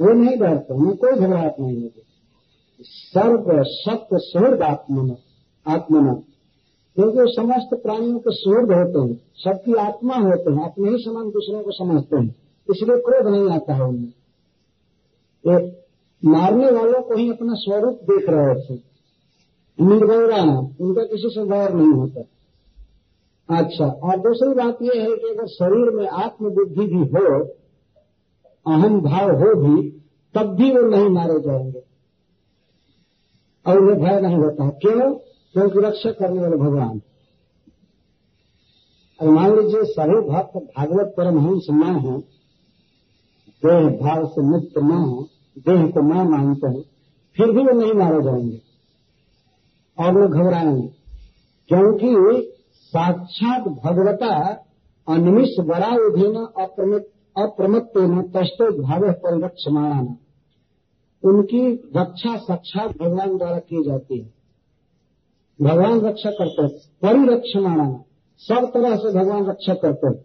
वो 0.00 0.12
नहीं 0.12 0.36
डरते, 0.36 0.74
उन्हें 0.74 0.96
कोई 0.96 1.12
घबराहट 1.12 1.60
नहीं 1.60 1.82
होती। 1.82 2.02
सर्व 2.80 3.44
सत्य 3.50 4.18
सुहृद 4.18 4.62
आत्मन, 4.62 5.16
आत्मना। 5.66 6.14
क्योंकि 6.96 7.32
समस्त 7.32 7.82
प्राणियों 7.82 8.18
के 8.18 8.30
सुहृद 8.32 8.72
होते 8.72 8.98
हैं, 9.00 9.20
सबकी 9.34 9.74
आत्मा 9.74 10.14
होते 10.14 10.50
हैं, 10.50 10.64
अपने 10.64 10.90
ही 10.90 10.98
समान 10.98 11.30
दूसरों 11.30 11.62
को 11.62 11.70
समझते 11.70 12.16
हैं, 12.16 12.34
इसलिए 12.70 12.96
क्रोध 12.96 13.26
नहीं 13.32 13.50
आता 13.50 13.74
है 13.74 13.82
उनमें। 13.82 14.12
मारने 16.24 16.70
वालों 16.70 17.02
को 17.02 17.16
ही 17.16 17.30
अपना 17.30 17.54
स्वरूप 17.54 17.98
देख 18.02 18.28
रहे 18.28 18.54
थे। 18.60 18.80
निर्भय 19.80 20.34
है, 20.34 20.58
उनका 20.80 21.02
किसी 21.02 21.30
से 21.30 21.42
वैर 21.42 21.72
नहीं 21.72 21.92
होता। 21.92 22.20
अच्छा 23.58 23.86
और 23.86 24.16
दूसरी 24.16 24.54
बात 24.54 24.78
यह 24.82 25.02
है 25.02 25.16
कि 25.16 25.26
अगर 25.26 25.46
शरीर 25.46 25.90
में 25.90 26.08
आत्मबुद्धि 26.08 26.86
भी 26.86 26.98
हो, 26.98 27.44
अहम 28.66 29.00
भाव 29.00 29.30
हो 29.30 29.54
भी, 29.54 29.90
तब 30.34 30.42
भी 30.42 30.70
वो 30.70 30.82
नहीं 30.82 31.08
मारे 31.08 31.40
जाएँगे। 31.40 31.82
और 33.66 33.78
उन्हें 33.78 33.98
भय 34.00 34.20
नहीं 34.20 34.36
होता 34.36 34.68
क्यों? 34.68 35.14
क्योंकि 35.52 35.78
रक्षा 35.78 36.10
करने 36.10 36.40
वाले 36.40 36.56
भगवान। 36.56 37.00
और 39.22 39.28
मान 39.28 39.60
लीजिए, 39.60 39.84
सभी 39.84 40.28
भक्त 40.28 40.56
भागवत, 40.56 41.14
परमहंस 41.16 41.66
न 41.70 41.82
हो, 41.82 42.22
देह 43.64 43.88
भाव 43.88 44.26
से 44.26 44.42
मुक्त 44.42 44.78
न 44.78 44.90
हो, 44.90 45.28
देह 45.58 45.90
को 45.90 46.00
न 46.00 46.28
मानते 46.30 46.66
हैं, 46.66 46.84
फिर 47.36 47.52
भी 47.52 47.62
वो 47.64 47.80
नहीं 47.80 47.92
मारे 47.92 48.22
जाएँगे। 48.22 48.65
और 49.98 50.12
वो 50.12 50.28
घबराएँगे 50.28 50.88
क्योंकि 51.68 52.52
साक्षात 52.72 53.62
भगवता 53.62 54.62
अनिमिष 55.08 55.48
बड़ा 55.60 55.88
उधीन 55.88 56.34
अप्रमत्त 57.42 57.92
न 57.96 58.22
तस्तो 58.22 58.82
भाव 58.82 60.16
उनकी 61.24 61.72
रक्षा 61.96 62.36
साक्षात 62.36 62.90
भगवान 62.98 63.36
द्वारा 63.36 63.58
की 63.58 63.84
जाती 63.84 64.18
है। 64.18 64.34
भगवान 65.62 66.00
रक्षा 66.00 66.30
करते 66.30 66.62
हैं 66.62 66.70
परिरक्षमाणा 67.02 68.02
सब 68.38 68.70
तरह 68.74 68.96
से 68.96 69.18
भगवान 69.18 69.46
रक्षा 69.46 69.74
करते 69.74 70.06
हैं। 70.06 70.24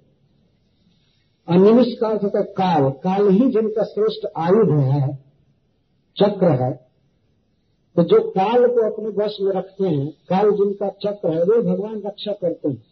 अनिमिष 1.48 1.88
काल 1.94 2.18
से 2.18 2.44
काल। 2.44 2.90
काल 2.90 3.30
ही 3.30 3.40
जिनका 3.40 3.84
श्रेष्ठ 3.84 4.28
आयुध 4.38 4.80
है, 4.80 5.16
चक्र 6.18 6.64
है 6.64 6.91
तो 7.96 8.04
जो 8.04 8.30
काल 8.30 8.68
को 8.68 8.94
अपने 8.94 9.10
वश 9.10 9.38
में 9.42 9.52
रखते 9.52 9.88
हैं, 9.88 10.12
काल 10.30 10.52
जिनका 10.52 10.90
चक्र 10.90 11.30
है, 11.30 11.44
वे 11.44 11.62
भगवान 11.62 12.02
रक्षा 12.06 12.32
करते 12.32 12.70
हैं। 12.70 12.84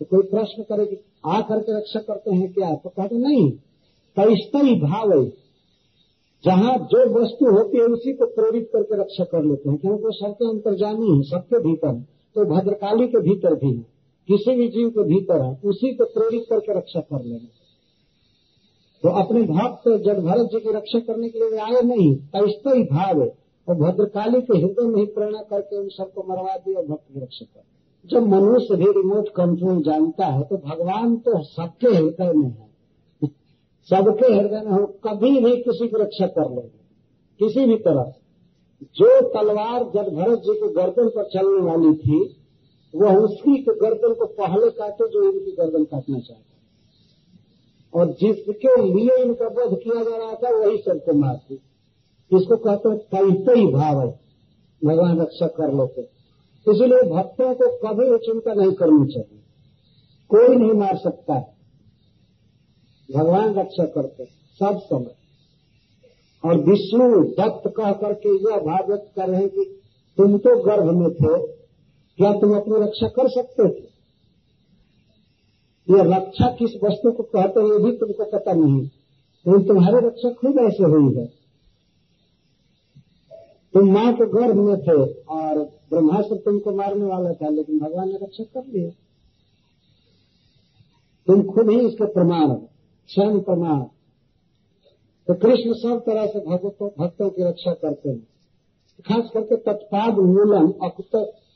तो 0.00 0.06
कोई 0.10 0.22
प्रश्न 0.22 0.62
करे 0.62 0.86
कि 0.86 0.96
आ 1.26 1.40
करके 1.40 1.78
रक्षा 1.78 2.00
करते 2.00 2.30
हैं 2.30 2.52
क्या? 2.52 2.74
तो 2.74 2.88
कहते 2.88 3.16
नहीं। 3.18 3.52
ही 4.64 4.74
भाव 4.74 5.18
है। 5.18 5.24
जहाँ 6.44 6.78
जो 6.78 7.22
वस्तु 7.22 7.46
होती 7.46 7.78
है, 7.78 7.84
उसी 7.84 8.12
को 8.12 8.26
प्रेरित 8.26 8.70
करके 8.72 9.00
रक्षा 9.00 9.24
कर 9.24 9.44
लेते 9.44 9.70
हैं। 9.70 9.78
क्योंकि 9.78 10.04
वो 10.04 10.10
सबके 10.10 10.48
अंतर्जामी 10.50 11.16
है, 11.16 11.22
सबके 11.22 11.58
भीतर 11.58 11.94
है। 11.94 12.02
तो 12.02 12.44
भद्रकाली 12.44 13.08
के 13.08 13.20
भीतर 13.20 13.54
भी 13.54 13.74
है। 13.74 13.86
किसी 14.28 14.54
भी 14.54 14.68
जीव 14.68 14.88
के 14.90 15.02
भीतर 15.02 15.42
है, 15.42 15.60
उसी 15.64 15.94
को 15.94 16.04
प्रेरित 16.04 16.44
करके 16.50 16.78
रक्षा 16.78 17.00
कर 17.00 17.24
लेंगे। 17.24 17.62
तो 19.02 19.08
अपने 19.08 19.42
भक्त 19.42 19.88
जब 19.88 20.22
भरत 20.22 20.46
जी 20.46 20.60
की 20.60 20.70
रक्षा 20.70 20.98
करने 20.98 21.28
के 21.28 21.38
लिए 21.38 21.58
आए 21.58 21.82
नहीं। 21.82 22.16
तो 22.16 22.74
ही 22.74 22.82
भाव 22.82 23.22
है। 23.22 23.41
और 23.68 23.74
भद्रकाली 23.74 24.40
के 24.40 24.58
हृदय 24.58 24.86
में 24.86 24.98
ही 25.00 25.06
प्रेरणा 25.06 25.42
करके 25.50 25.76
उन 25.76 25.88
सबको 25.88 26.22
मरवा 26.28 26.56
दिया 26.56 26.78
और 26.78 26.86
भक्त 26.86 27.12
की 27.14 27.20
रक्षा 27.20 27.44
कर 27.44 27.62
जब 28.04 28.26
मनुष्य 28.28 28.76
भी 28.76 28.90
रिमोट 28.92 29.28
कंट्रोल 29.28 29.82
जानता 29.82 30.26
है 30.26 30.42
तो 30.42 30.56
भगवान 30.58 31.16
तो 31.16 31.42
सबके 31.44 31.88
हृदय 31.88 32.32
में 32.32 32.48
है। 32.48 33.28
सबके 33.88 34.32
हृदय 34.34 34.60
में 34.60 34.72
हो, 34.72 34.86
कभी 35.06 35.30
भी 35.40 35.56
किसी 35.62 35.88
की 35.88 36.02
रक्षा 36.02 36.26
कर 36.26 36.50
लेंगे 36.50 36.80
किसी 37.40 37.66
भी 37.66 37.76
तरह 37.78 38.12
जो 38.96 39.20
तलवार 39.30 39.82
जब 39.84 40.14
भरत 40.14 40.38
जी 40.38 40.54
के 40.54 40.68
गर्दन 40.74 41.08
पर 41.08 41.24
चलने 41.24 41.60
वाली 41.60 41.94
थी, 41.94 42.18
वह 42.94 43.16
उसी 43.16 43.56
के 43.62 43.74
गर्दन 43.80 44.14
को 44.14 44.26
पहले 44.26 44.70
काटे 44.70 45.08
जो 45.08 45.22
इनकी 45.22 45.52
गर्दन 45.52 45.84
काटना 45.84 46.18
चाहता 46.18 48.00
और 48.00 48.06
जिसके 48.20 48.76
लिए 48.82 49.22
इनका 49.24 49.46
वध 49.46 49.78
किया 49.78 50.02
जा 50.02 50.16
रहा 50.16 50.34
था, 50.34 50.50
वही 50.58 50.76
सबको 50.78 51.12
मारती 51.12 51.56
इसको 52.32 52.56
कहते 52.56 52.88
हैं 52.88 52.98
कैसे 52.98 53.60
ही 53.60 53.66
भाव 53.66 54.00
है। 54.00 54.20
भगवान 54.82 55.20
रक्षा 55.20 55.46
कर 55.46 55.72
लेते 55.72 56.02
इसलिए 56.66 57.02
भक्तों 57.10 57.54
को 57.54 57.66
कभी 57.76 58.18
चिंता 58.18 58.52
नहीं 58.54 58.72
करनी 58.72 59.12
चाहिए। 59.12 59.38
कोई 60.30 60.56
नहीं 60.56 60.72
मार 60.72 60.96
सकता 60.96 61.34
है। 61.34 61.54
भगवान 63.14 63.54
रक्षा 63.54 63.84
करते 63.84 64.24
सब 64.60 64.78
समय। 64.78 65.14
और 66.44 66.58
विष्णु 66.60 67.24
दत्त 67.24 67.72
कह 67.76 67.92
करके 67.92 68.28
यह 68.28 68.58
भागवत 68.58 69.10
कर 69.16 69.28
रहे 69.28 69.48
कि 69.48 69.64
तुम 70.18 70.38
तो 70.38 70.62
गर्भ 70.62 70.92
में 70.94 71.10
थे, 71.10 71.46
क्या 72.18 72.32
तुम 72.32 72.56
अपनी 72.56 72.84
रक्षा 72.84 73.08
कर 73.08 73.28
सकते 73.28 73.68
थे? 73.68 73.92
यह 75.88 76.16
रक्षा 76.16 76.46
किस 76.46 76.70
वस्तु 76.84 77.12
को 77.12 77.22
कहते 77.22 77.60
हैं, 77.60 77.72
ये 77.72 77.78
भी 77.78 77.92
तुमको 77.92 78.24
पता 78.24 78.52
नहीं 78.52 78.80
लेकिन 78.80 79.68
तुम्हारी 79.68 80.06
रक्षा 80.06 80.30
खुद 80.30 80.58
ऐसे 80.58 80.84
हुई 80.84 81.14
है। 81.14 81.41
तुम 83.74 83.92
माँ 83.92 84.12
के 84.12 84.26
गर्भ 84.26 84.56
में 84.56 84.76
थे 84.80 84.96
और 85.32 85.58
ब्रह्मास्त्र 85.90 86.36
तुमको 86.36 86.74
मारने 86.76 87.04
वाला 87.04 87.32
था, 87.32 87.48
लेकिन 87.48 87.78
भगवान 87.78 88.08
ने 88.08 88.18
रक्षा 88.22 88.44
कर 88.44 88.66
लिया 88.66 88.90
तुम 91.28 91.42
खुद 91.42 91.70
ही 91.70 91.78
इसके 91.80 92.06
प्रमाण 92.12 92.54
स्वयं 93.10 93.40
प्रमाण 93.40 93.80
तो 95.28 95.34
कृष्ण 95.34 95.72
सब 95.72 95.98
तरह 95.98 96.26
से 96.26 96.38
भक्तों 96.40 96.88
भक्तों 96.98 97.30
की 97.30 97.42
रक्षा 97.42 97.72
करते 97.72 98.08
हैं। 98.08 98.22
खास 99.06 99.30
करके 99.34 99.56
तत्पाद 99.56 100.14
मूलन 100.14 100.62
मूलम 100.62 100.90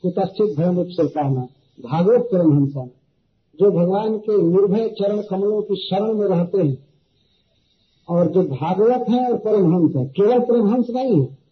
कुतश्चित 0.03 0.57
भयम 0.57 0.79
उपसरकाना 0.79 1.47
भागवत 1.79 2.27
परमहंसा 2.31 2.85
जो 3.59 3.71
भगवान 3.71 4.17
के 4.17 4.37
निर्भय 4.43 4.87
चरण 4.89 5.21
कमलों 5.21 5.61
की 5.61 5.75
शरण 5.75 6.13
में 6.13 6.27
रहते 6.27 6.57
हैं। 6.57 6.77
और 8.09 8.27
जो 8.27 8.43
भागवत 8.43 9.09
है 9.09 9.25
और 9.31 9.37
परमहंस 9.37 9.95
है, 9.95 10.05
केवल 10.07 10.39
परमहंस 10.39 10.89
नहीं 10.89 11.19
है 11.21 11.46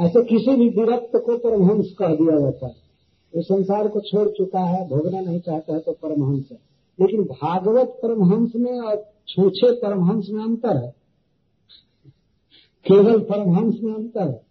ऐसे 0.00 0.24
किसी 0.24 0.56
भी 0.56 0.68
विरक्त 0.68 1.10
को 1.16 1.38
परमहंस 1.38 1.94
कह 1.98 2.08
दिया 2.08 2.40
जाता 2.40 2.66
है। 2.66 2.74
वो 3.36 3.42
संसार 3.42 3.88
को 3.88 4.00
छोड़ 4.00 4.28
चुका 4.28 4.60
है, 4.60 4.88
भोगना 4.88 5.20
नहीं 5.20 5.40
चाहता 5.40 5.72
है 5.74 5.80
तो 5.80 5.92
परमहंस 5.92 6.48
है। 6.52 6.58
लेकिन 7.00 7.22
भागवत 7.22 7.86
परमहंस 8.02 8.52
में 8.56 8.80
और 8.80 8.96
छूछे 9.28 9.72
परमहंस 9.72 10.26
में 10.30 10.44
अंतर 10.44 10.76
है। 10.76 10.94
केवल 12.88 13.20
परमहंस 13.20 13.76
में 13.82 13.94
अंतर 13.94 14.28
है। 14.28 14.44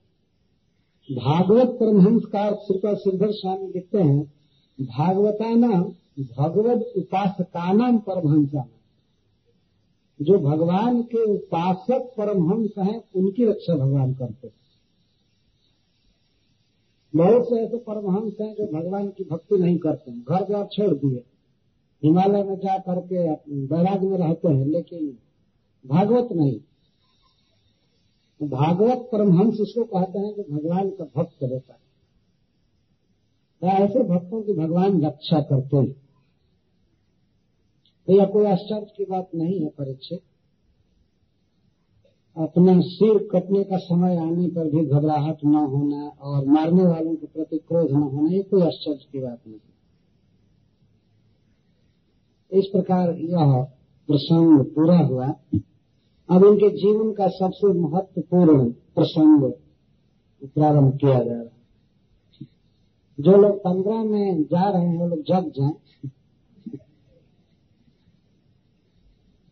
भागवत 1.11 1.67
परमहंस 1.67 2.23
का 2.25 2.51
श्रीपा 2.51 2.93
श्रीधर 2.93 3.31
स्वामी 3.31 3.67
लिखते 3.67 3.97
हैं, 3.97 4.33
भागवताना 4.81 5.91
भगवत 6.37 6.93
उपासकानाम 6.97 7.97
परमहंसा 7.97 8.67
जो 10.21 10.37
भगवान 10.37 11.01
के 11.01 11.23
उपासक 11.23 12.13
परमहंस 12.17 12.71
हैं, 12.77 13.03
उनकी 13.15 13.45
रक्षा 13.45 13.75
भगवान 13.75 14.13
करते 14.13 14.47
हैं। 14.47 14.62
बहुत 17.15 17.49
से 17.49 17.55
ऐसे 17.55 17.77
परमहंस 17.77 18.33
हैं 18.41 18.55
जो 18.55 18.65
भगवान 18.65 19.09
की 19.09 19.23
भक्ति 19.23 19.57
नहीं 19.57 19.77
करते 19.77 20.11
हैं। 20.11 20.23
घर 20.29 20.43
द्वार 20.43 20.65
छोड़ 20.65 20.93
दिए। 20.93 21.23
हिमालय 22.03 22.43
में 22.43 22.55
जा 22.55 22.77
करके 22.77 23.35
बैराग 23.67 24.03
में 24.03 24.17
रहते 24.17 24.47
हैं, 24.47 24.65
लेकिन 24.65 25.17
भागवत 25.85 26.31
नहीं। 26.31 26.59
भागवत 28.49 29.09
परमहंस 29.11 29.59
उसको 29.59 29.83
कहते 29.83 30.19
हैं 30.19 30.33
जो 30.33 30.43
भगवान 30.43 30.89
का 30.89 31.03
भक्त 31.03 31.37
रहता 31.43 31.73
है। 31.73 31.79
तो 33.61 33.67
ऐसे 33.67 34.03
भक्तों 34.03 34.41
की 34.41 34.53
भगवान 34.53 35.05
रक्षा 35.05 35.41
करते 35.41 35.77
हैं। 35.77 35.91
तो 38.07 38.13
यह 38.13 38.25
कोई 38.25 38.45
आश्चर्य 38.45 38.87
की 38.97 39.05
बात 39.05 39.29
नहीं 39.35 39.59
है 39.59 39.69
परीक्षित 39.69 40.21
अपना 42.37 42.81
सिर 42.81 43.29
कटने 43.31 43.63
का 43.63 43.77
समय 43.77 44.17
आने 44.17 44.47
पर 44.47 44.69
भी 44.69 44.85
घबराहट 44.85 45.37
न 45.45 45.55
होना 45.55 46.07
और 46.07 46.45
मारने 46.45 46.83
वालों 46.83 47.15
के 47.15 47.27
प्रति 47.27 47.57
क्रोध 47.57 47.91
न 47.91 47.95
होना, 47.95 48.29
ये 48.29 48.43
कोई 48.43 48.61
आश्चर्य 48.61 48.99
की 49.11 49.19
बात 49.19 49.39
नहीं 49.47 49.59
इस 52.51 52.65
प्रकार 52.65 53.11
यह 53.11 53.67
प्रसंग 54.07 54.65
पूरा 54.65 54.97
हुआ। 54.97 55.27
अब 56.29 56.45
इनके 56.45 56.69
जीवन 56.69 57.13
का 57.13 57.27
सबसे 57.27 57.73
महत्वपूर्ण 57.79 58.71
प्रसंग 58.71 59.53
प्रारंभ 60.45 60.97
किया 60.97 61.23
जा 61.23 61.31
रहा 61.31 61.39
है। 61.39 61.53
जो 63.19 63.31
लोग 63.31 63.59
पंद्रह 63.59 64.03
में 64.03 64.43
जा 64.43 64.69
रहे 64.69 64.87
हैं, 64.87 64.97
वो 64.97 65.07
लोग 65.07 65.19
जग 65.19 65.51
जाए। 65.51 65.73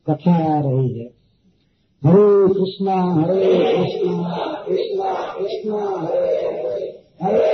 कथा 0.10 0.58
आ 0.58 0.62
रही 0.62 1.00
है। 1.00 1.21
हरे 2.02 2.48
कृष्णा 2.48 2.94
हरे 3.16 3.50
कृष्णा 3.74 4.38
कृष्णा 4.68 5.10
कृष्णा, 5.34 5.82
हरे 5.98 6.22
हरे 7.22 7.50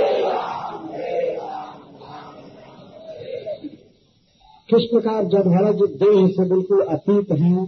किस 4.68 4.86
प्रकार 4.92 5.24
जब 5.24 5.50
जो 5.72 5.86
देह 5.86 6.26
से 6.28 6.48
बिल्कुल 6.48 6.80
अतीत 6.86 7.32
हैं, 7.32 7.64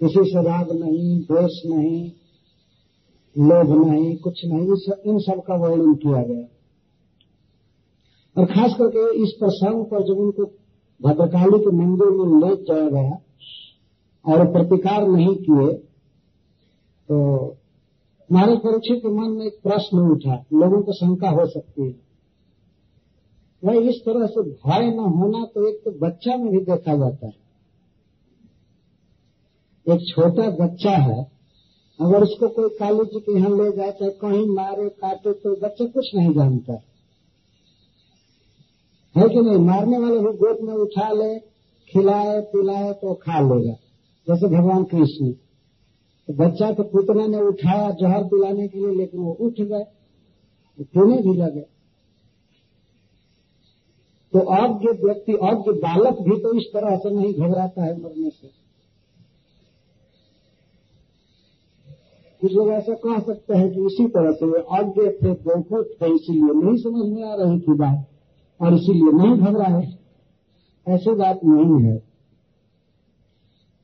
किसी 0.00 0.24
से 0.24 0.42
राग 0.42 0.72
नहीं, 0.72 1.18
द्वेष 1.20 1.58
नहीं, 1.66 2.00
लोभ 3.36 3.72
नहीं, 3.86 4.16
कुछ 4.16 4.40
नहीं 4.44 4.64
इन 5.06 5.18
सब 5.18 5.42
का 5.46 5.56
वर्णन 5.56 5.94
किया 5.94 6.22
गया। 6.22 6.46
और 8.36 8.46
खास 8.46 8.76
करके 8.78 9.04
इस 9.22 9.30
प्रसंग 9.40 9.84
पर 9.84 10.02
जब 10.02 10.18
उनको 10.18 10.44
भद्रकाली 11.00 11.58
के 11.58 11.76
मंदिर 11.76 12.10
में 12.10 12.26
ले 12.40 12.54
जाया 12.62 12.88
गया, 12.90 13.18
और 14.24 14.44
प्रतिकार 14.52 15.06
नहीं 15.08 15.34
किए 15.36 15.68
तो 17.08 17.46
महाराज 18.32 18.58
परीक्षित 18.58 18.98
के 18.98 19.08
मन 19.08 19.30
में 19.30 19.46
एक 19.46 19.60
प्रश्न 19.62 19.98
उठा, 19.98 20.44
लोगों 20.52 20.82
को 20.82 20.92
शंका 20.92 21.28
हो 21.28 21.46
सकती 21.46 21.82
है। 21.82 22.06
वह 23.64 23.88
इस 23.88 23.94
तरह 24.06 24.26
से 24.26 24.42
भय 24.42 24.90
न 24.94 24.98
होना 24.98 25.44
तो 25.44 25.68
एक 25.68 25.82
तो 25.84 25.90
बच्चा 25.90 26.36
में 26.36 26.52
भी 26.52 26.58
देखा 26.58 26.96
जाता 26.96 27.26
है। 27.26 27.46
एक 29.88 30.08
छोटा 30.08 30.66
बच्चा 30.66 30.90
है, 30.90 31.30
अगर 32.00 32.22
उसको 32.22 32.48
कोई 32.48 32.68
काली 32.68 33.04
जी 33.04 33.20
के 33.20 33.32
यहाँ 33.38 33.50
ले 33.50 33.76
जाए, 33.76 33.90
चाहे 33.90 34.10
कहीं 34.10 34.46
मारे, 34.46 34.88
काटे 34.88 35.32
तो 35.32 35.56
बच्चा 35.56 35.84
कुछ 35.84 36.14
नहीं 36.14 36.34
जानता। 36.34 36.72
है 39.16 39.28
कि 39.28 39.40
नहीं? 39.40 39.58
मारने 39.58 39.98
वाले 39.98 40.18
भी 40.18 40.36
गोद 40.36 40.58
में 40.60 40.74
उठा 40.74 41.12
ले, 41.12 41.38
खिलाए, 41.92 42.40
पिलाए 42.40 42.92
तो 42.92 43.14
खा 43.14 43.40
लेगा। 43.40 43.72
जैसे 44.28 44.46
भगवान 44.46 44.84
कृष्ण। 44.84 45.45
तो 46.28 46.34
बच्चा 46.34 46.72
तो 46.72 46.82
पुतना 46.82 47.26
ने 47.26 47.40
उठाया, 47.40 47.90
जहर 47.90 48.24
पिलाने 48.24 48.68
के 48.68 48.78
लिए, 48.78 48.94
लेकिन 48.94 49.20
वो 49.20 49.32
उठ 49.32 49.60
गए 49.60 49.84
पीने 50.78 51.16
भी 51.22 51.34
लगे। 51.34 51.60
तो 54.32 54.38
अज्ञ 54.38 54.88
व्यक्ति 55.04 55.32
अज्ञ 55.32 55.72
बालक 55.72 56.18
भी 56.20 56.36
तो 56.42 56.52
इस 56.52 56.64
तरह 56.74 56.96
से 56.96 57.10
नहीं 57.10 57.32
घबराता 57.34 57.84
है 57.84 58.02
मरने 58.02 58.30
से। 58.30 58.48
कुछ 62.42 62.52
लोग 62.52 62.68
ऐसा 62.70 62.94
कह 62.94 63.18
सकते 63.18 63.56
हैं 63.56 63.70
कि 63.70 63.86
इसी 63.86 64.06
तरह 64.06 64.32
से 64.32 64.46
वे 64.46 64.58
अज्ञ 64.78 65.08
थे 65.12 65.32
बेवकूफ़ 65.32 65.86
थे 66.02 66.14
इसीलिए 66.14 66.52
नहीं 66.54 66.76
समझ 66.76 67.08
में 67.12 67.24
आ 67.24 67.34
रही 67.34 67.60
थी 67.60 67.74
बात, 67.74 68.04
और 68.60 68.74
इसीलिए 68.74 69.12
नहीं 69.12 69.38
घबराए। 69.38 69.86
ऐसी 70.86 71.14
बात 71.14 71.40
नहीं 71.44 71.82
है। 71.84 72.05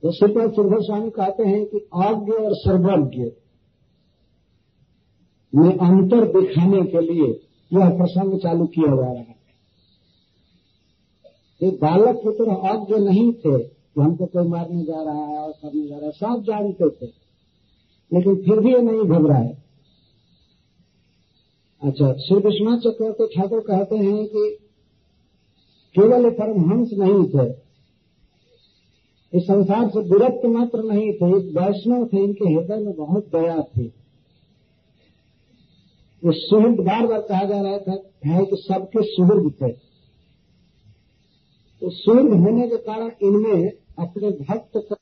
तो 0.02 0.12
श्रीपद 0.12 0.52
सिंह 0.52 0.76
स्वामी 0.80 1.10
कहते 1.10 1.42
हैं 1.42 1.66
कि 1.66 1.88
आज्ञ 1.94 2.32
और 2.32 2.54
सर्वज्ञ 2.54 3.22
में 5.54 5.78
अंतर 5.78 6.40
दिखाने 6.40 6.82
के 6.82 7.00
लिए 7.00 7.26
यह 7.72 7.90
प्रसंग 7.90 8.38
चालू 8.38 8.66
किया 8.66 8.96
जा 8.96 9.02
रहा 9.02 9.20
है। 9.20 9.36
ये 11.62 11.70
बालक 11.70 12.16
की 12.16 12.30
तरह 12.30 12.54
आज्ञ 12.54 12.94
नहीं 12.94 13.32
थे 13.32 13.58
कि 13.58 14.00
हमको 14.00 14.26
कोई 14.26 14.48
मारने 14.48 14.82
जा 14.82 15.02
रहा 15.02 15.26
है 15.26 15.38
और 15.38 15.52
करने 15.52 15.88
जा 15.88 15.96
रहा 15.96 16.06
है, 16.06 16.12
सब 16.12 16.42
जानते 16.42 16.90
थे। 16.90 17.06
लेकिन 18.12 18.36
फिर 18.36 18.60
भी 18.60 18.74
ये 18.74 18.80
नहीं 18.80 19.02
घबराए। 19.02 19.56
अच्छा 21.82 22.12
श्री 22.12 22.36
विश्वनाथ 22.36 22.78
चक्रवर्ती 22.78 23.26
ठाकुर 23.26 23.60
कहते 23.60 23.96
हैं 23.96 24.26
कि 24.26 24.58
केवल 25.94 26.30
परमहंस 26.30 26.90
नहीं 26.92 27.24
थे 27.24 27.61
इस 29.34 29.42
संसार 29.42 29.88
से 29.88 30.00
विरक्त 30.00 30.46
मात्र 30.46 30.82
नहीं 30.82 31.12
थे 31.12 31.26
वैष्णव 31.60 32.06
थे, 32.06 32.24
इनके 32.24 32.54
हृदय 32.54 32.84
में 32.84 32.96
बहुत 32.96 33.30
दया 33.36 33.62
थी। 33.62 33.84
ये 36.22 36.32
सुहृद 36.32 36.80
बार 36.80 37.06
बार 37.06 37.20
कहा 37.20 37.44
जा 37.44 37.60
रहा 37.60 37.78
था, 37.78 38.02
है 38.26 38.44
कि 38.44 38.56
सबके 38.56 39.02
सुहृद 39.02 39.52
थे। 39.62 39.72
तो 41.82 41.90
सुहृद 41.90 42.32
होने 42.32 42.68
के 42.68 42.76
कारण 42.76 43.10
इनमें 43.22 43.72
अपने 43.98 44.30
भक्त 44.30 44.98